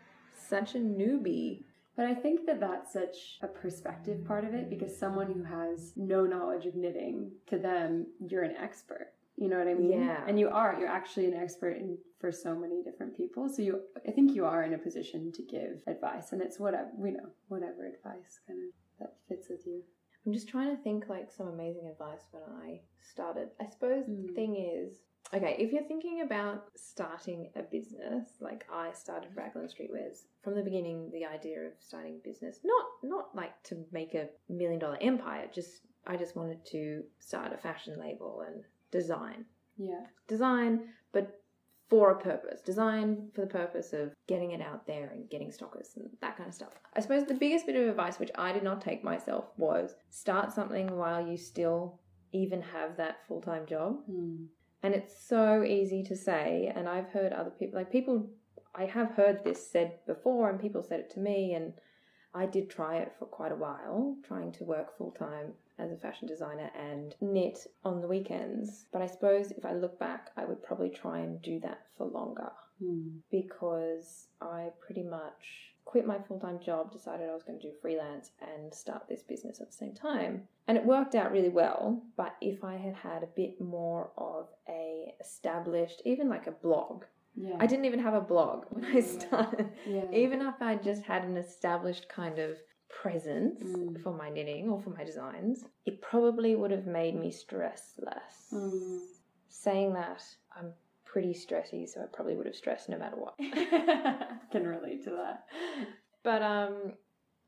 such 0.49 0.77
a 0.77 0.79
newbie. 0.79 1.65
But 2.01 2.09
I 2.09 2.15
think 2.15 2.47
that 2.47 2.61
that's 2.61 2.95
such 2.95 3.37
a 3.43 3.47
perspective 3.47 4.25
part 4.25 4.47
of 4.47 4.55
it 4.55 4.71
because 4.71 4.99
someone 4.99 5.31
who 5.31 5.43
has 5.43 5.93
no 5.97 6.25
knowledge 6.25 6.65
of 6.65 6.75
knitting, 6.75 7.31
to 7.49 7.59
them, 7.59 8.07
you're 8.27 8.43
an 8.43 8.57
expert. 8.57 9.09
You 9.37 9.51
know 9.51 9.59
what 9.59 9.69
I 9.69 9.75
mean? 9.75 10.01
Yeah. 10.01 10.25
And 10.27 10.41
you 10.41 10.49
are. 10.49 10.75
You're 10.81 10.89
actually 10.89 11.27
an 11.27 11.35
expert 11.35 11.77
in 11.77 11.99
for 12.19 12.33
so 12.33 12.55
many 12.55 12.83
different 12.83 13.15
people. 13.15 13.51
So 13.51 13.61
you, 13.61 13.83
I 14.09 14.13
think 14.13 14.35
you 14.35 14.47
are 14.47 14.63
in 14.63 14.73
a 14.73 14.79
position 14.79 15.31
to 15.33 15.43
give 15.43 15.83
advice, 15.87 16.33
and 16.33 16.41
it's 16.41 16.59
whatever 16.59 16.89
we 16.97 17.11
know, 17.11 17.29
whatever 17.49 17.85
advice 17.87 18.41
kind 18.47 18.61
of 18.63 18.71
that 19.01 19.17
fits 19.29 19.51
with 19.51 19.67
you. 19.67 19.83
I'm 20.25 20.33
just 20.33 20.49
trying 20.49 20.75
to 20.75 20.83
think 20.83 21.11
like 21.11 21.31
some 21.31 21.49
amazing 21.49 21.87
advice 21.87 22.23
when 22.31 22.45
I 22.65 22.81
started. 23.13 23.51
I 23.61 23.67
suppose 23.67 24.07
the 24.07 24.13
Mm. 24.13 24.35
thing 24.35 24.57
is, 24.57 25.01
okay, 25.33 25.57
if 25.59 25.73
you're 25.73 25.85
thinking 25.85 26.23
about 26.23 26.69
starting 26.77 27.51
a 27.57 27.63
business, 27.63 28.29
like 28.41 28.65
I 28.73 28.93
started 28.93 29.31
Raglan 29.35 29.69
Street 29.69 29.91
Wares 29.93 30.25
from 30.43 30.55
the 30.55 30.63
beginning, 30.63 31.11
the 31.13 31.25
idea 31.25 31.61
of 31.61 31.73
starting 31.79 32.17
a 32.17 32.29
business, 32.29 32.61
not 32.65 32.87
not 33.03 33.35
like 33.35 33.63
to 33.65 33.85
make 33.93 34.15
a 34.15 34.29
million 34.49 34.79
dollar 34.79 34.99
empire, 35.01 35.47
just 35.53 35.83
I 36.07 36.17
just 36.17 36.37
wanted 36.37 36.65
to 36.67 37.03
start 37.19 37.53
a 37.53 37.59
fashion 37.59 37.99
label 37.99 38.45
and 38.47 38.65
design. 38.91 39.45
Yeah. 39.79 40.07
Design, 40.29 40.89
but 41.13 41.41
for 41.89 42.13
a 42.13 42.19
purpose. 42.19 42.61
Design 42.61 43.29
for 43.35 43.41
the 43.41 43.47
purpose 43.49 43.93
of 43.93 44.13
getting 44.29 44.53
it 44.53 44.61
out 44.61 44.87
there 44.87 45.11
and 45.13 45.29
getting 45.29 45.51
stockers 45.51 45.91
and 45.97 46.09
that 46.21 46.37
kind 46.37 46.49
of 46.49 46.55
stuff. 46.55 46.73
I 46.97 47.01
suppose 47.01 47.27
the 47.27 47.35
biggest 47.35 47.67
bit 47.67 47.77
of 47.77 47.89
advice, 47.89 48.19
which 48.19 48.31
I 48.37 48.53
did 48.53 48.63
not 48.63 48.81
take 48.81 49.03
myself, 49.03 49.47
was 49.57 49.97
start 50.09 50.53
something 50.53 50.97
while 50.97 51.27
you 51.27 51.37
still 51.37 51.99
even 52.33 52.63
have 52.63 52.97
that 52.97 53.27
full 53.27 53.41
time 53.41 53.67
job. 53.67 53.97
Hmm. 54.07 54.45
And 54.83 54.95
it's 54.95 55.15
so 55.29 55.63
easy 55.63 56.03
to 56.05 56.17
say, 56.17 56.73
and 56.75 56.89
I've 56.89 57.11
heard 57.11 57.33
other 57.33 57.51
people, 57.51 57.79
like 57.79 57.93
people, 57.93 58.31
I 58.75 58.87
have 58.87 59.13
heard 59.13 59.45
this 59.45 59.71
said 59.71 59.99
before, 60.07 60.49
and 60.49 60.61
people 60.61 60.83
said 60.83 61.01
it 61.01 61.11
to 61.15 61.21
me, 61.21 61.53
and 61.55 61.75
I 62.35 62.47
did 62.47 62.71
try 62.71 62.97
it 62.99 63.13
for 63.19 63.27
quite 63.27 63.53
a 63.53 63.57
while, 63.57 64.17
trying 64.27 64.53
to 64.53 64.65
work 64.65 64.97
full 64.97 65.11
time 65.11 65.53
as 65.79 65.91
a 65.91 65.97
fashion 65.97 66.29
designer 66.29 66.71
and 66.79 67.15
knit 67.21 67.67
on 67.85 68.01
the 68.01 68.09
weekends. 68.09 68.87
But 68.93 69.03
I 69.03 69.07
suppose 69.07 69.51
if 69.51 69.65
I 69.65 69.75
look 69.75 69.99
back, 69.99 70.31
I 70.37 70.45
would 70.45 70.63
probably 70.63 70.91
try 70.91 71.19
and 71.19 71.43
do 71.43 71.59
that 71.61 71.87
for 71.97 72.07
longer 72.07 72.53
Hmm. 72.81 73.19
because 73.31 74.29
I 74.41 74.71
pretty 74.81 75.03
much 75.03 75.75
quit 75.85 76.07
my 76.07 76.19
full 76.19 76.39
time 76.39 76.61
job, 76.61 76.93
decided 76.93 77.29
I 77.29 77.35
was 77.35 77.43
going 77.43 77.59
to 77.59 77.69
do 77.69 77.75
freelance 77.83 78.31
and 78.41 78.73
start 78.73 79.09
this 79.09 79.23
business 79.23 79.61
at 79.61 79.67
the 79.67 79.77
same 79.77 79.95
time. 79.95 80.47
And 80.69 80.79
it 80.79 80.85
worked 80.87 81.15
out 81.15 81.33
really 81.33 81.49
well. 81.49 82.03
But 82.17 82.37
if 82.41 82.63
I 82.63 82.77
had 82.77 82.95
had 82.95 83.23
a 83.23 83.35
bit 83.35 83.61
more 83.61 84.13
of 84.17 84.49
a 84.69 84.70
established, 85.21 86.03
even 86.05 86.29
like 86.29 86.47
a 86.47 86.53
blog, 86.53 87.05
Yeah. 87.37 87.57
I 87.61 87.67
didn't 87.67 87.85
even 87.85 88.01
have 88.01 88.15
a 88.15 88.21
blog 88.21 88.65
when 88.71 88.85
I 88.85 89.01
started. 89.01 89.71
Yeah. 89.87 90.11
Even 90.13 90.41
if 90.43 90.61
I 90.61 90.75
just 90.77 91.03
had 91.03 91.25
an 91.25 91.37
established 91.37 92.09
kind 92.09 92.39
of 92.39 92.59
presence 92.89 93.63
Mm. 93.63 94.03
for 94.03 94.13
my 94.13 94.29
knitting 94.31 94.69
or 94.69 94.81
for 94.81 94.91
my 94.91 95.05
designs, 95.05 95.65
it 95.87 96.01
probably 96.03 96.57
would 96.57 96.73
have 96.73 96.87
made 96.87 97.15
me 97.15 97.31
stress 97.31 97.95
less. 97.99 98.49
Hmm. 98.51 98.99
Saying 99.49 99.93
that, 99.95 100.23
I'm 100.57 100.73
pretty 101.05 101.33
stressy, 101.35 101.89
so 101.89 102.03
I 102.03 102.07
probably 102.13 102.35
would 102.37 102.47
have 102.47 102.57
stressed 102.57 102.89
no 102.89 102.99
matter 102.99 103.17
what. 103.17 103.35
Can 104.53 104.67
relate 104.67 105.05
to 105.05 105.11
that. 105.11 105.45
But 106.23 106.43
um, 106.43 106.95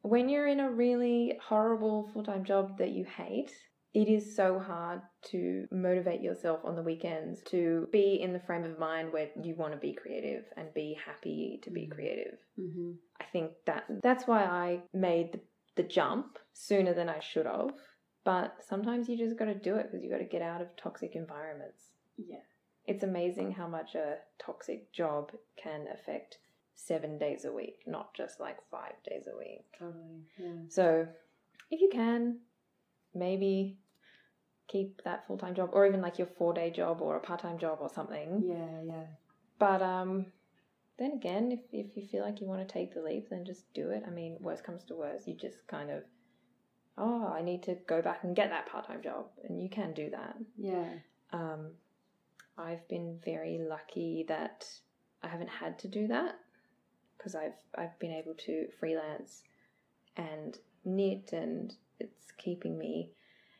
when 0.02 0.28
you're 0.28 0.46
in 0.48 0.60
a 0.60 0.70
really 0.70 1.38
horrible 1.42 2.08
full 2.12 2.24
time 2.24 2.44
job 2.44 2.78
that 2.78 2.90
you 2.90 3.04
hate, 3.04 3.52
it 3.94 4.08
is 4.08 4.34
so 4.34 4.58
hard 4.58 5.02
to 5.30 5.66
motivate 5.70 6.20
yourself 6.22 6.60
on 6.64 6.74
the 6.76 6.82
weekends 6.82 7.42
to 7.42 7.88
be 7.92 8.20
in 8.22 8.32
the 8.32 8.40
frame 8.40 8.64
of 8.64 8.78
mind 8.78 9.12
where 9.12 9.28
you 9.42 9.54
want 9.54 9.72
to 9.72 9.78
be 9.78 9.92
creative 9.92 10.44
and 10.56 10.72
be 10.74 10.96
happy 11.04 11.60
to 11.62 11.70
be 11.70 11.82
Mm. 11.86 11.90
creative. 11.90 12.38
Mm-hmm. 12.58 12.92
I 13.20 13.24
think 13.32 13.52
that 13.66 13.84
that's 14.02 14.26
why 14.26 14.44
I 14.44 14.80
made 14.94 15.32
the, 15.32 15.40
the 15.76 15.82
jump 15.88 16.38
sooner 16.54 16.94
than 16.94 17.08
I 17.08 17.20
should 17.20 17.46
have. 17.46 17.72
But 18.24 18.56
sometimes 18.66 19.08
you 19.08 19.18
just 19.18 19.38
got 19.38 19.46
to 19.46 19.54
do 19.54 19.74
it 19.76 19.88
because 19.90 20.02
you 20.04 20.10
got 20.10 20.18
to 20.18 20.24
get 20.24 20.42
out 20.42 20.60
of 20.62 20.74
toxic 20.76 21.14
environments. 21.16 21.82
Yeah. 22.16 22.36
It's 22.86 23.02
amazing 23.04 23.52
how 23.52 23.66
much 23.68 23.94
a 23.94 24.16
toxic 24.44 24.92
job 24.92 25.32
can 25.62 25.86
affect 25.92 26.38
seven 26.74 27.18
days 27.18 27.44
a 27.44 27.52
week, 27.52 27.78
not 27.86 28.14
just 28.14 28.40
like 28.40 28.58
five 28.70 28.94
days 29.08 29.26
a 29.32 29.36
week. 29.36 29.64
Totally. 29.78 30.22
Yeah. 30.38 30.62
So, 30.68 31.06
if 31.70 31.80
you 31.80 31.90
can, 31.92 32.38
maybe 33.14 33.78
keep 34.68 35.02
that 35.04 35.26
full 35.26 35.36
time 35.36 35.54
job 35.54 35.70
or 35.72 35.86
even 35.86 36.00
like 36.00 36.18
your 36.18 36.28
four 36.38 36.52
day 36.52 36.70
job 36.70 37.00
or 37.00 37.16
a 37.16 37.20
part 37.20 37.40
time 37.40 37.58
job 37.58 37.78
or 37.80 37.88
something. 37.88 38.42
Yeah. 38.44 38.94
Yeah. 38.94 39.06
But 39.58 39.82
um, 39.82 40.26
then 40.98 41.12
again, 41.12 41.52
if, 41.52 41.60
if 41.72 41.96
you 41.96 42.06
feel 42.06 42.24
like 42.24 42.40
you 42.40 42.46
want 42.46 42.66
to 42.66 42.72
take 42.72 42.94
the 42.94 43.02
leap, 43.02 43.30
then 43.30 43.44
just 43.44 43.72
do 43.74 43.90
it. 43.90 44.04
I 44.06 44.10
mean, 44.10 44.36
worst 44.40 44.64
comes 44.64 44.84
to 44.84 44.94
worst, 44.94 45.28
you 45.28 45.34
just 45.34 45.66
kind 45.66 45.90
of, 45.90 46.02
oh, 46.98 47.32
I 47.32 47.42
need 47.42 47.62
to 47.64 47.76
go 47.86 48.02
back 48.02 48.24
and 48.24 48.34
get 48.34 48.50
that 48.50 48.66
part 48.66 48.86
time 48.86 49.02
job. 49.02 49.26
And 49.48 49.62
you 49.62 49.68
can 49.68 49.92
do 49.92 50.10
that. 50.10 50.36
Yeah. 50.58 50.88
Um, 51.32 51.72
I've 52.58 52.86
been 52.88 53.18
very 53.24 53.58
lucky 53.58 54.24
that 54.28 54.66
I 55.22 55.28
haven't 55.28 55.48
had 55.48 55.78
to 55.80 55.88
do 55.88 56.06
that 56.08 56.36
because 57.16 57.34
I've 57.34 57.54
I've 57.76 57.98
been 57.98 58.12
able 58.12 58.34
to 58.34 58.66
freelance 58.78 59.42
and 60.16 60.58
knit, 60.84 61.32
and 61.32 61.74
it's 62.00 62.32
keeping 62.38 62.78
me 62.78 63.10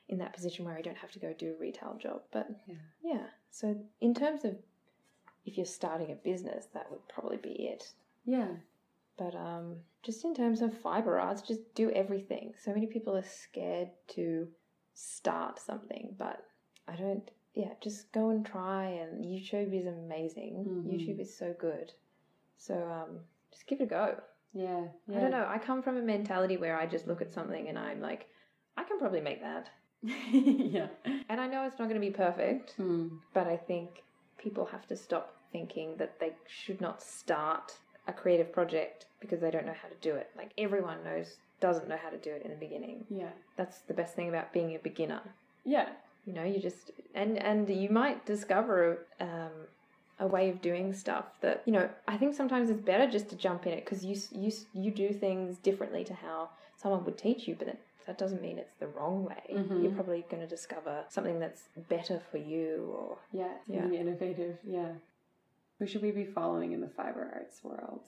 in 0.09 0.19
that 0.19 0.35
position 0.35 0.65
where 0.65 0.77
I 0.77 0.83
don't 0.83 0.97
have 0.99 1.13
to 1.13 1.19
go 1.19 1.33
do 1.33 1.55
a 1.55 1.61
retail 1.61 1.97
job. 2.01 2.23
But 2.33 2.49
Yeah. 2.67 2.75
yeah, 3.03 3.27
so 3.51 3.77
in 4.01 4.15
terms 4.15 4.45
of 4.45 4.57
if 5.45 5.57
you're 5.57 5.67
starting 5.67 6.13
a 6.13 6.15
business, 6.17 6.67
that 6.75 6.91
would 6.91 7.07
probably 7.09 7.39
be 7.39 7.67
it. 7.67 7.93
Yeah. 8.25 8.49
But 9.17 9.35
um, 9.35 9.77
just 10.03 10.25
in 10.25 10.35
terms 10.35 10.63
of 10.63 10.77
fiber 10.77 11.19
arts, 11.19 11.43
just 11.43 11.75
do 11.75 11.91
everything. 11.91 12.55
So 12.63 12.73
many 12.73 12.87
people 12.87 13.17
are 13.17 13.25
scared 13.25 13.91
to 14.09 14.49
start 14.95 15.59
something, 15.59 16.15
but 16.19 16.45
I 16.89 16.97
don't. 16.97 17.31
Yeah, 17.55 17.75
just 17.83 18.11
go 18.13 18.31
and 18.31 18.47
try. 18.47 18.85
And 18.87 19.25
YouTube 19.25 19.75
is 19.79 19.87
amazing. 19.87 20.65
Mhm. 20.67 20.87
YouTube 20.91 21.21
is 21.21 21.37
so 21.37 21.55
good. 21.59 21.93
So 22.57 22.75
um, 22.75 23.21
just 23.51 23.67
give 23.67 23.81
it 23.81 23.85
a 23.85 23.87
go. 23.87 24.21
Yeah. 24.55 24.85
I 25.11 25.21
don't 25.21 25.31
know. 25.31 25.47
I 25.49 25.59
come 25.59 25.83
from 25.83 25.97
a 25.97 26.03
mentality 26.03 26.57
where 26.57 26.79
I 26.79 26.87
just 26.87 27.07
look 27.07 27.23
at 27.23 27.33
something 27.33 27.69
and 27.69 27.79
I'm 27.79 28.01
like, 28.01 28.29
I 28.77 28.85
can 28.85 28.99
probably 28.99 29.21
make 29.21 29.41
that. 29.43 29.69
yeah. 30.03 30.89
And 31.29 31.41
I 31.41 31.47
know 31.47 31.65
it's 31.65 31.79
not 31.79 31.89
going 31.89 32.01
to 32.01 32.07
be 32.07 32.11
perfect, 32.13 32.73
Hmm. 32.73 33.09
but 33.35 33.47
I 33.47 33.57
think 33.57 34.03
people 34.39 34.67
have 34.67 34.87
to 34.89 34.97
stop 34.97 35.37
thinking 35.53 35.97
that 35.99 36.19
they 36.19 36.33
should 36.49 36.81
not 36.81 37.03
start 37.03 37.77
a 38.09 38.13
creative 38.13 38.53
project 38.53 39.07
because 39.21 39.41
they 39.41 39.51
don't 39.51 39.67
know 39.67 39.75
how 39.81 39.89
to 39.89 39.95
do 40.01 40.15
it. 40.15 40.31
Like 40.37 40.51
everyone 40.59 41.05
knows 41.05 41.37
doesn't 41.61 41.89
know 41.89 41.99
how 42.03 42.11
to 42.11 42.17
do 42.19 42.31
it 42.31 42.43
in 42.43 42.51
the 42.51 42.57
beginning. 42.57 43.05
Yeah. 43.09 43.31
That's 43.57 43.79
the 43.81 43.95
best 43.95 44.15
thing 44.17 44.29
about 44.29 44.53
being 44.53 44.75
a 44.75 44.79
beginner. 44.79 45.23
Yeah. 45.65 45.89
You 46.27 46.33
know, 46.33 46.45
you 46.45 46.61
just 46.61 46.91
and 47.15 47.39
and 47.39 47.69
you 47.69 47.89
might 47.89 48.27
discover 48.27 49.07
um, 49.21 49.51
a 50.23 50.27
way 50.27 50.49
of 50.49 50.63
doing 50.63 50.93
stuff 50.95 51.25
that 51.41 51.63
you 51.67 51.73
know. 51.73 51.89
I 52.07 52.17
think 52.17 52.35
sometimes 52.35 52.71
it's 52.71 52.81
better 52.81 53.11
just 53.11 53.29
to 53.31 53.37
jump 53.37 53.67
in 53.67 53.73
it 53.73 53.85
because 53.85 54.05
you 54.05 54.17
you 54.31 54.51
you 54.73 54.91
do 54.91 55.13
things 55.13 55.59
differently 55.59 56.05
to 56.05 56.15
how 56.15 56.51
someone 56.77 57.05
would 57.05 57.19
teach 57.19 57.47
you, 57.49 57.55
but 57.59 57.67
that, 57.67 57.81
that 58.07 58.19
doesn't 58.19 58.41
mean 58.43 58.59
it's 58.59 58.75
the 58.81 58.87
wrong 58.89 59.25
way. 59.25 59.43
Mhm. 59.51 59.83
You're 59.83 59.93
probably 59.93 60.25
going 60.31 60.43
to 60.43 60.49
discover 60.49 61.05
something 61.09 61.39
that's 61.39 61.63
better 61.89 62.21
for 62.31 62.39
you 62.39 62.93
or 62.97 63.19
Yeah. 63.33 63.55
Yeah. 63.67 63.87
Being 63.87 64.01
innovative. 64.01 64.59
Yeah. 64.65 64.93
Who 65.79 65.87
should 65.87 66.03
we 66.03 66.13
be 66.13 66.25
following 66.25 66.73
in 66.73 66.81
the 66.81 66.89
fiber 66.89 67.31
arts 67.35 67.63
world? 67.65 68.03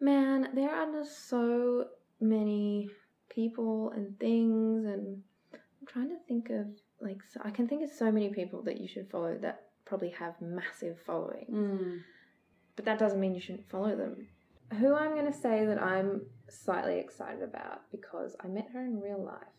Man, 0.00 0.48
there 0.54 0.70
are 0.74 0.90
just 0.92 1.28
so 1.28 1.88
many 2.20 2.90
people 3.28 3.90
and 3.90 4.18
things, 4.18 4.84
and 4.86 5.22
I'm 5.52 5.86
trying 5.86 6.08
to 6.08 6.18
think 6.26 6.50
of 6.50 6.66
like 7.00 7.18
so 7.32 7.40
I 7.44 7.50
can 7.50 7.68
think 7.68 7.82
of 7.82 7.90
so 7.90 8.10
many 8.10 8.28
people 8.30 8.62
that 8.62 8.80
you 8.80 8.88
should 8.88 9.10
follow 9.10 9.36
that 9.38 9.69
probably 9.90 10.10
have 10.10 10.34
massive 10.40 10.96
following, 11.04 11.46
Mm. 11.50 12.00
but 12.76 12.84
that 12.86 12.98
doesn't 12.98 13.20
mean 13.20 13.34
you 13.34 13.40
shouldn't 13.40 13.68
follow 13.68 13.94
them. 13.96 14.28
Who 14.78 14.94
I'm 14.94 15.14
going 15.18 15.30
to 15.30 15.38
say 15.46 15.64
that 15.66 15.82
I'm 15.82 16.22
slightly 16.48 16.98
excited 17.00 17.42
about 17.42 17.90
because 17.90 18.36
I 18.42 18.46
met 18.46 18.68
her 18.72 18.80
in 18.80 19.00
real 19.00 19.22
life 19.22 19.56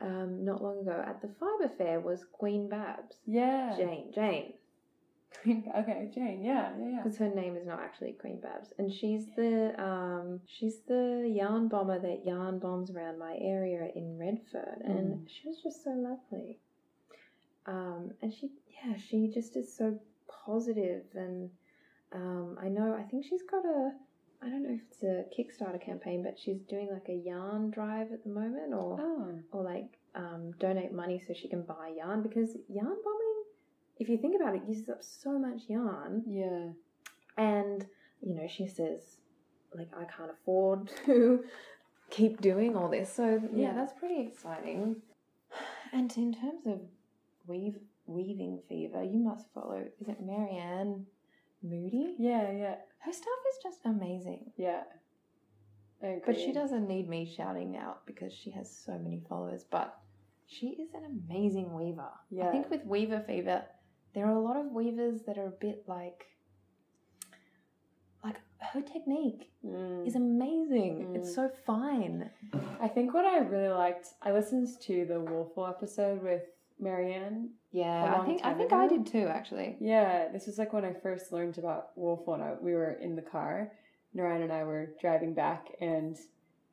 um, 0.00 0.44
not 0.44 0.62
long 0.62 0.80
ago 0.80 1.02
at 1.10 1.22
the 1.22 1.28
Fiber 1.40 1.72
Fair 1.78 2.00
was 2.00 2.24
Queen 2.32 2.68
Babs. 2.68 3.16
Yeah. 3.24 3.76
Jane, 3.76 4.10
Jane, 4.12 4.54
Queen. 5.42 5.70
Okay, 5.76 6.10
Jane. 6.12 6.42
Yeah. 6.44 6.70
Yeah. 6.78 6.88
Yeah. 6.90 7.00
because 7.02 7.18
her 7.18 7.28
name 7.32 7.54
is 7.56 7.66
not 7.66 7.80
actually 7.80 8.12
Queen 8.20 8.40
Babs, 8.40 8.72
and 8.78 8.92
she's 8.92 9.26
the 9.36 9.80
um 9.80 10.40
she's 10.46 10.78
the 10.88 11.30
yarn 11.40 11.68
bomber 11.68 11.98
that 12.00 12.24
yarn 12.26 12.58
bombs 12.58 12.90
around 12.90 13.18
my 13.18 13.36
area 13.40 13.88
in 13.94 14.18
Redfern, 14.18 14.82
and 14.84 15.28
she 15.30 15.48
was 15.48 15.58
just 15.62 15.84
so 15.84 15.90
lovely. 15.90 16.58
Um, 17.68 18.10
and 18.22 18.32
she 18.32 18.50
yeah 18.82 18.96
she 18.96 19.28
just 19.32 19.56
is 19.56 19.68
so 19.76 19.98
positive, 20.44 21.04
and 21.14 21.50
um 22.12 22.56
I 22.60 22.68
know 22.68 22.96
I 22.98 23.02
think 23.08 23.24
she's 23.28 23.42
got 23.42 23.64
a 23.64 23.92
I 24.40 24.48
don't 24.48 24.62
know 24.62 24.74
if 24.74 24.80
it's 24.90 25.02
a 25.02 25.24
Kickstarter 25.34 25.80
campaign, 25.84 26.22
but 26.22 26.38
she's 26.38 26.60
doing 26.62 26.88
like 26.92 27.08
a 27.08 27.14
yarn 27.30 27.70
drive 27.70 28.12
at 28.12 28.22
the 28.24 28.30
moment, 28.30 28.72
or 28.72 28.96
Oh. 29.00 29.38
or 29.52 29.62
like 29.62 29.90
um, 30.14 30.52
donate 30.58 30.92
money 30.92 31.22
so 31.26 31.34
she 31.34 31.48
can 31.48 31.62
buy 31.62 31.92
yarn 31.96 32.22
because 32.22 32.56
yarn 32.68 32.96
bombing, 33.04 33.42
if 33.98 34.08
you 34.08 34.16
think 34.16 34.34
about 34.40 34.54
it, 34.56 34.62
uses 34.66 34.88
up 34.88 35.02
so 35.02 35.38
much 35.38 35.62
yarn. 35.68 36.22
Yeah. 36.26 36.70
And, 37.36 37.86
you 38.20 38.34
know, 38.34 38.48
she 38.48 38.66
says, 38.66 39.18
like, 39.76 39.90
I 39.96 40.04
can't 40.06 40.30
afford 40.30 40.90
to 41.06 41.44
keep 42.10 42.40
doing 42.40 42.74
all 42.76 42.88
this. 42.88 43.12
So, 43.12 43.40
yeah, 43.54 43.68
Yeah. 43.68 43.74
that's 43.74 43.92
pretty 43.92 44.20
exciting. 44.20 44.96
And 45.92 46.10
in 46.16 46.32
terms 46.34 46.66
of 46.66 46.80
weave, 47.48 47.76
weaving 48.06 48.60
fever, 48.68 49.02
you 49.02 49.18
must 49.18 49.46
follow, 49.54 49.82
is 50.00 50.08
it 50.08 50.24
Maryanne 50.24 51.04
Moodie? 51.62 52.14
Yeah. 52.18 52.52
Yeah. 52.52 52.74
Her 53.00 53.12
stuff 53.12 53.40
is 53.52 53.58
just 53.62 53.80
amazing. 53.84 54.52
Yeah. 54.56 54.82
But 56.00 56.36
she 56.38 56.52
doesn't 56.52 56.86
need 56.86 57.08
me 57.08 57.24
shouting 57.36 57.76
out 57.76 58.06
because 58.06 58.32
she 58.32 58.50
has 58.52 58.70
so 58.70 58.92
many 58.98 59.20
followers. 59.28 59.64
But 59.68 59.98
she 60.46 60.68
is 60.68 60.90
an 60.94 61.02
amazing 61.28 61.72
weaver. 61.74 62.10
Yeah. 62.30 62.48
I 62.48 62.52
think 62.52 62.70
with 62.70 62.84
Weaver 62.86 63.24
Fever, 63.26 63.64
there 64.14 64.26
are 64.26 64.36
a 64.36 64.40
lot 64.40 64.56
of 64.56 64.70
weavers 64.70 65.22
that 65.26 65.38
are 65.38 65.48
a 65.48 65.50
bit 65.60 65.82
like, 65.88 66.24
like 68.22 68.36
her 68.72 68.80
technique 68.80 69.50
Mm. 69.66 70.06
is 70.06 70.14
amazing. 70.14 71.08
Mm. 71.08 71.16
It's 71.16 71.34
so 71.34 71.50
fine. 71.66 72.30
I 72.80 72.86
think 72.86 73.12
what 73.12 73.24
I 73.24 73.38
really 73.38 73.68
liked, 73.70 74.14
I 74.22 74.30
listened 74.30 74.68
to 74.82 75.04
the 75.04 75.18
Woolful 75.20 75.66
episode 75.66 76.22
with 76.22 76.42
Maryanne. 76.80 77.50
Yeah, 77.72 78.20
I 78.20 78.24
think 78.24 78.44
I 78.44 78.54
think 78.54 78.72
ago? 78.72 78.80
I 78.80 78.88
did 78.88 79.06
too. 79.06 79.26
Actually, 79.26 79.76
Yeah, 79.80 80.28
this 80.32 80.46
was 80.46 80.58
like 80.58 80.72
when 80.72 80.84
I 80.84 80.92
first 80.92 81.32
learned 81.32 81.58
about 81.58 81.90
and 81.96 82.42
I, 82.42 82.54
we 82.60 82.72
were 82.72 82.92
in 82.92 83.16
the 83.16 83.22
car. 83.22 83.72
Narayan 84.14 84.42
and 84.42 84.52
I 84.52 84.64
were 84.64 84.94
driving 85.00 85.34
back 85.34 85.66
and 85.80 86.16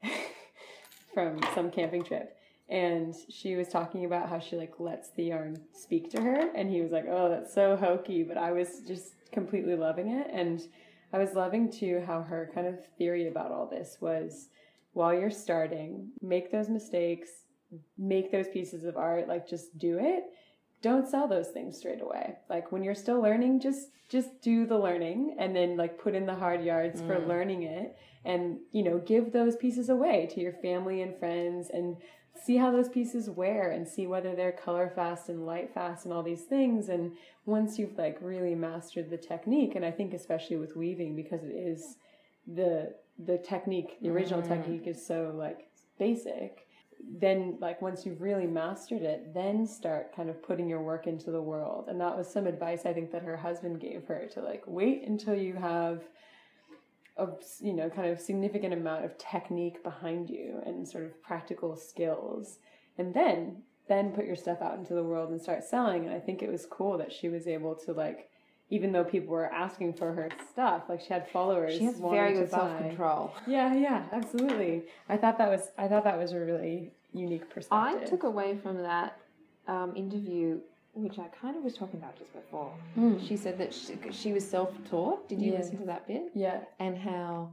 from 1.14 1.40
some 1.54 1.70
camping 1.70 2.04
trip, 2.04 2.38
and 2.70 3.14
she 3.30 3.56
was 3.56 3.68
talking 3.68 4.06
about 4.06 4.30
how 4.30 4.40
she 4.40 4.56
like 4.56 4.74
lets 4.80 5.10
the 5.12 5.26
yarn 5.26 5.58
speak 5.74 6.10
to 6.12 6.22
her, 6.22 6.50
and 6.56 6.70
he 6.70 6.82
was 6.82 6.92
like, 6.92 7.06
"Oh, 7.10 7.30
that's 7.30 7.54
so 7.54 7.76
hokey," 7.76 8.24
but 8.24 8.38
I 8.38 8.52
was 8.52 8.82
just 8.88 9.16
completely 9.32 9.76
loving 9.76 10.10
it, 10.12 10.28
and 10.32 10.62
I 11.12 11.18
was 11.18 11.34
loving 11.34 11.72
too 11.72 12.04
how 12.06 12.22
her 12.22 12.52
kind 12.54 12.68
of 12.68 12.86
theory 12.98 13.28
about 13.28 13.52
all 13.52 13.68
this 13.68 13.98
was 14.00 14.50
while 14.94 15.14
you're 15.14 15.30
starting, 15.30 16.10
make 16.22 16.52
those 16.52 16.70
mistakes, 16.70 17.30
make 17.98 18.32
those 18.32 18.48
pieces 18.48 18.84
of 18.84 18.98
art, 18.98 19.28
like 19.28 19.48
just 19.48 19.78
do 19.78 19.98
it. 20.00 20.24
Don't 20.82 21.08
sell 21.08 21.28
those 21.28 21.48
things 21.50 21.78
straight 21.78 22.02
away. 22.02 22.36
Like 22.50 22.72
when 22.72 22.84
you're 22.84 22.96
still 22.96 23.22
learning, 23.22 23.60
just 23.60 23.90
just 24.10 24.40
do 24.42 24.66
the 24.68 24.78
learning 24.78 25.36
and 25.40 25.56
then 25.56 25.78
like 25.78 25.98
put 25.98 26.14
in 26.14 26.26
the 26.28 26.36
hard 26.36 26.64
yards 26.64 27.02
for 27.02 27.16
Mm. 27.16 27.28
learning 27.28 27.64
it 27.64 27.98
and 28.24 28.60
you 28.72 28.84
know, 28.84 29.00
give 29.00 29.32
those 29.32 29.56
pieces 29.56 29.90
away 29.90 30.28
to 30.34 30.40
your 30.40 30.54
family 30.54 31.02
and 31.02 31.18
friends 31.18 31.70
and 31.74 31.98
see 32.44 32.58
how 32.58 32.70
those 32.70 32.90
pieces 32.90 33.30
wear 33.30 33.72
and 33.72 33.88
see 33.88 34.06
whether 34.06 34.36
they're 34.36 34.52
color 34.52 34.92
fast 34.94 35.30
and 35.30 35.46
light 35.48 35.74
fast 35.74 36.06
and 36.06 36.14
all 36.14 36.22
these 36.22 36.44
things 36.44 36.90
and 36.90 37.14
once 37.46 37.80
you've 37.80 37.98
like 37.98 38.18
really 38.22 38.54
mastered 38.54 39.10
the 39.10 39.18
technique 39.18 39.74
and 39.76 39.86
I 39.86 39.90
think 39.92 40.14
especially 40.14 40.58
with 40.58 40.76
weaving 40.76 41.16
because 41.16 41.44
it 41.44 41.56
is 41.56 41.96
the 42.46 42.94
the 43.18 43.38
technique 43.38 43.98
the 44.02 44.10
original 44.10 44.42
Mm. 44.42 44.48
technique 44.50 44.86
is 44.88 45.04
so 45.04 45.34
like 45.36 45.70
basic 45.98 46.65
then 47.20 47.58
like 47.60 47.82
once 47.82 48.06
you've 48.06 48.22
really 48.22 48.48
mastered 48.48 49.02
it 49.02 49.34
then 49.34 49.66
start 49.66 50.16
kind 50.16 50.30
of 50.30 50.42
putting 50.42 50.68
your 50.68 50.82
work 50.82 51.08
into 51.08 51.32
the 51.32 51.42
world. 51.42 51.86
And 51.88 52.00
that 52.02 52.18
was 52.18 52.28
some 52.32 52.48
advice 52.48 52.86
i 52.86 52.94
think 52.94 53.12
that 53.12 53.24
her 53.24 53.38
husband 53.38 53.80
gave 53.80 54.06
her 54.08 54.28
to 54.34 54.42
like 54.42 54.64
wait 54.66 55.04
until 55.08 55.36
you 55.36 55.54
have 55.54 56.04
a 57.18 57.28
you 57.62 57.74
know 57.74 57.90
kind 57.90 58.10
of 58.10 58.20
significant 58.20 58.74
amount 58.74 59.06
of 59.06 59.18
technique 59.18 59.82
behind 59.84 60.30
you 60.30 60.62
and 60.66 60.88
sort 60.88 61.06
of 61.06 61.22
practical 61.22 61.76
skills. 61.76 62.60
And 62.98 63.14
then 63.14 63.64
then 63.88 64.12
put 64.12 64.26
your 64.26 64.36
stuff 64.36 64.62
out 64.62 64.78
into 64.78 64.96
the 64.96 65.04
world 65.04 65.30
and 65.30 65.42
start 65.42 65.64
selling. 65.64 66.06
And 66.06 66.14
i 66.14 66.20
think 66.20 66.42
it 66.42 66.52
was 66.52 66.66
cool 66.66 66.98
that 66.98 67.14
she 67.14 67.30
was 67.30 67.48
able 67.48 67.76
to 67.86 67.94
like 67.94 68.30
even 68.70 68.92
though 68.92 69.04
people 69.04 69.30
were 69.34 69.52
asking 69.52 69.94
for 69.94 70.12
her 70.14 70.30
stuff 70.52 70.84
like 70.90 71.00
she 71.02 71.10
had 71.14 71.30
followers 71.30 71.78
she 71.78 71.84
has 71.86 71.98
very 72.00 72.34
good 72.34 72.50
self 72.50 72.78
control. 72.80 73.34
Yeah, 73.48 73.74
yeah, 73.76 74.04
absolutely. 74.12 74.84
I 75.10 75.18
thought 75.18 75.38
that 75.38 75.50
was 75.50 75.70
I 75.78 75.88
thought 75.88 76.04
that 76.04 76.18
was 76.18 76.32
a 76.32 76.40
really 76.40 76.92
unique 77.14 77.50
perspective. 77.50 78.02
I 78.02 78.06
took 78.06 78.24
away 78.24 78.58
from 78.58 78.78
that 78.82 79.18
um, 79.68 79.94
interview, 79.96 80.60
which 80.94 81.18
I 81.20 81.28
kind 81.42 81.56
of 81.56 81.64
was 81.64 81.76
talking 81.76 82.00
about 82.00 82.18
just 82.18 82.34
before. 82.34 82.72
Mm. 82.98 83.26
She 83.28 83.38
said 83.38 83.58
that 83.58 83.74
she, 83.74 83.98
she 84.12 84.34
was 84.34 84.48
self 84.48 84.72
taught. 84.90 85.30
Did 85.30 85.42
you 85.42 85.52
Yeah. 85.52 85.60
listen 85.60 85.78
to 85.80 85.86
that 85.86 86.08
bit? 86.08 86.32
Yeah, 86.34 86.62
and 86.80 86.98
how 86.98 87.52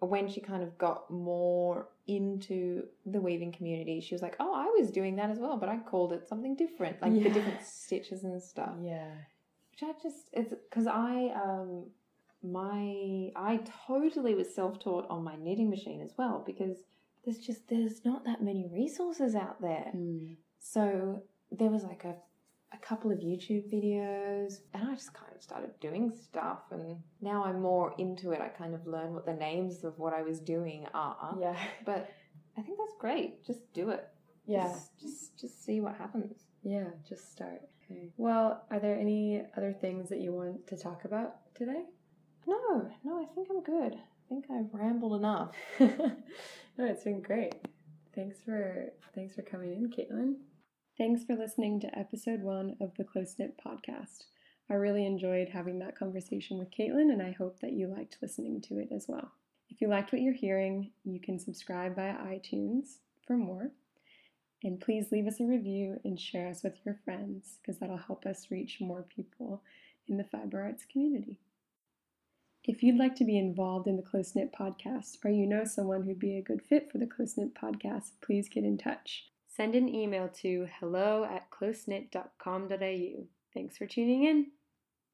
when 0.00 0.28
she 0.28 0.40
kind 0.40 0.62
of 0.62 0.76
got 0.76 1.10
more 1.10 1.88
into 2.06 2.84
the 3.06 3.20
weaving 3.20 3.52
community, 3.52 4.00
she 4.00 4.14
was 4.14 4.20
like, 4.20 4.36
"Oh, 4.38 4.52
I 4.54 4.66
was 4.78 4.90
doing 4.90 5.16
that 5.16 5.30
as 5.30 5.38
well, 5.38 5.56
but 5.56 5.68
I 5.70 5.78
called 5.78 6.12
it 6.12 6.28
something 6.28 6.54
different, 6.54 7.00
like 7.00 7.12
Yeah. 7.14 7.22
the 7.22 7.30
different 7.30 7.62
stitches 7.64 8.24
and 8.24 8.40
stuff." 8.42 8.74
yeah, 8.82 9.10
Which 9.74 9.88
I 9.88 9.92
just 10.00 10.28
it's 10.32 10.54
because 10.70 10.86
I 10.86 11.32
um 11.34 11.86
my 12.44 13.30
I 13.34 13.60
totally 13.86 14.34
was 14.34 14.54
self-taught 14.54 15.06
on 15.10 15.24
my 15.24 15.34
knitting 15.36 15.68
machine 15.68 16.00
as 16.00 16.12
well 16.16 16.44
because 16.46 16.76
there's 17.24 17.38
just 17.38 17.68
there's 17.68 18.04
not 18.04 18.24
that 18.24 18.42
many 18.42 18.68
resources 18.72 19.34
out 19.34 19.60
there. 19.60 19.90
Mm. 19.96 20.36
So 20.60 21.22
there 21.50 21.70
was 21.70 21.82
like 21.82 22.04
a 22.04 22.14
a 22.72 22.76
couple 22.86 23.10
of 23.10 23.18
YouTube 23.18 23.72
videos 23.72 24.58
and 24.74 24.88
I 24.88 24.94
just 24.94 25.12
kind 25.12 25.32
of 25.34 25.42
started 25.42 25.70
doing 25.80 26.12
stuff 26.12 26.62
and 26.70 26.98
now 27.20 27.44
I'm 27.44 27.60
more 27.60 27.94
into 27.98 28.30
it. 28.30 28.40
I 28.40 28.48
kind 28.48 28.74
of 28.74 28.86
learn 28.86 29.12
what 29.12 29.26
the 29.26 29.32
names 29.32 29.82
of 29.82 29.98
what 29.98 30.12
I 30.12 30.22
was 30.22 30.38
doing 30.40 30.86
are. 30.94 31.36
Yeah. 31.40 31.56
But 31.84 32.10
I 32.56 32.62
think 32.62 32.78
that's 32.78 32.94
great. 33.00 33.44
Just 33.44 33.72
do 33.72 33.90
it. 33.90 34.06
Yeah. 34.46 34.68
Just 34.68 35.00
just, 35.00 35.40
just 35.40 35.64
see 35.64 35.80
what 35.80 35.96
happens. 35.96 36.44
Yeah, 36.64 36.88
just 37.06 37.30
start. 37.30 37.60
Okay. 37.84 38.10
Well, 38.16 38.64
are 38.70 38.80
there 38.80 38.98
any 38.98 39.42
other 39.56 39.74
things 39.78 40.08
that 40.08 40.20
you 40.20 40.32
want 40.32 40.66
to 40.68 40.76
talk 40.76 41.04
about 41.04 41.54
today? 41.54 41.84
No, 42.46 42.90
no, 43.04 43.22
I 43.22 43.26
think 43.34 43.48
I'm 43.50 43.62
good. 43.62 43.94
I 43.94 44.28
think 44.28 44.46
I've 44.50 44.72
rambled 44.72 45.18
enough. 45.18 45.54
no, 45.80 46.14
it's 46.78 47.04
been 47.04 47.20
great. 47.20 47.54
Thanks 48.14 48.38
for 48.44 48.92
thanks 49.14 49.34
for 49.34 49.42
coming 49.42 49.72
in, 49.72 49.90
Caitlin. 49.90 50.36
Thanks 50.96 51.24
for 51.24 51.34
listening 51.34 51.80
to 51.80 51.98
episode 51.98 52.40
one 52.40 52.76
of 52.80 52.92
the 52.96 53.04
Close 53.04 53.34
Knit 53.38 53.60
podcast. 53.64 54.24
I 54.70 54.74
really 54.74 55.04
enjoyed 55.04 55.48
having 55.48 55.78
that 55.80 55.98
conversation 55.98 56.58
with 56.58 56.70
Caitlin, 56.70 57.12
and 57.12 57.20
I 57.20 57.32
hope 57.32 57.60
that 57.60 57.72
you 57.72 57.88
liked 57.88 58.18
listening 58.22 58.62
to 58.62 58.78
it 58.78 58.88
as 58.94 59.06
well. 59.08 59.32
If 59.68 59.80
you 59.80 59.88
liked 59.88 60.12
what 60.12 60.22
you're 60.22 60.32
hearing, 60.32 60.92
you 61.04 61.20
can 61.20 61.38
subscribe 61.38 61.96
via 61.96 62.14
iTunes 62.14 62.98
for 63.26 63.36
more. 63.36 63.72
And 64.64 64.80
please 64.80 65.12
leave 65.12 65.26
us 65.26 65.40
a 65.40 65.44
review 65.44 66.00
and 66.04 66.18
share 66.18 66.48
us 66.48 66.62
with 66.62 66.78
your 66.86 66.98
friends 67.04 67.58
because 67.60 67.78
that'll 67.78 67.98
help 67.98 68.24
us 68.24 68.50
reach 68.50 68.80
more 68.80 69.04
people 69.14 69.62
in 70.08 70.16
the 70.16 70.24
fiber 70.24 70.62
arts 70.62 70.86
community. 70.90 71.38
If 72.64 72.82
you'd 72.82 72.96
like 72.96 73.14
to 73.16 73.26
be 73.26 73.36
involved 73.36 73.86
in 73.86 73.96
the 73.96 74.02
Close 74.02 74.34
Knit 74.34 74.54
podcast 74.58 75.18
or 75.22 75.30
you 75.30 75.46
know 75.46 75.64
someone 75.64 76.02
who'd 76.02 76.18
be 76.18 76.38
a 76.38 76.42
good 76.42 76.62
fit 76.62 76.90
for 76.90 76.96
the 76.96 77.06
Close 77.06 77.36
Knit 77.36 77.54
podcast, 77.54 78.12
please 78.22 78.48
get 78.48 78.64
in 78.64 78.78
touch. 78.78 79.26
Send 79.54 79.74
an 79.74 79.94
email 79.94 80.28
to 80.40 80.66
hello 80.80 81.24
at 81.24 81.50
closeknit.com.au. 81.50 83.24
Thanks 83.52 83.76
for 83.76 83.86
tuning 83.86 84.24
in. 84.24 84.46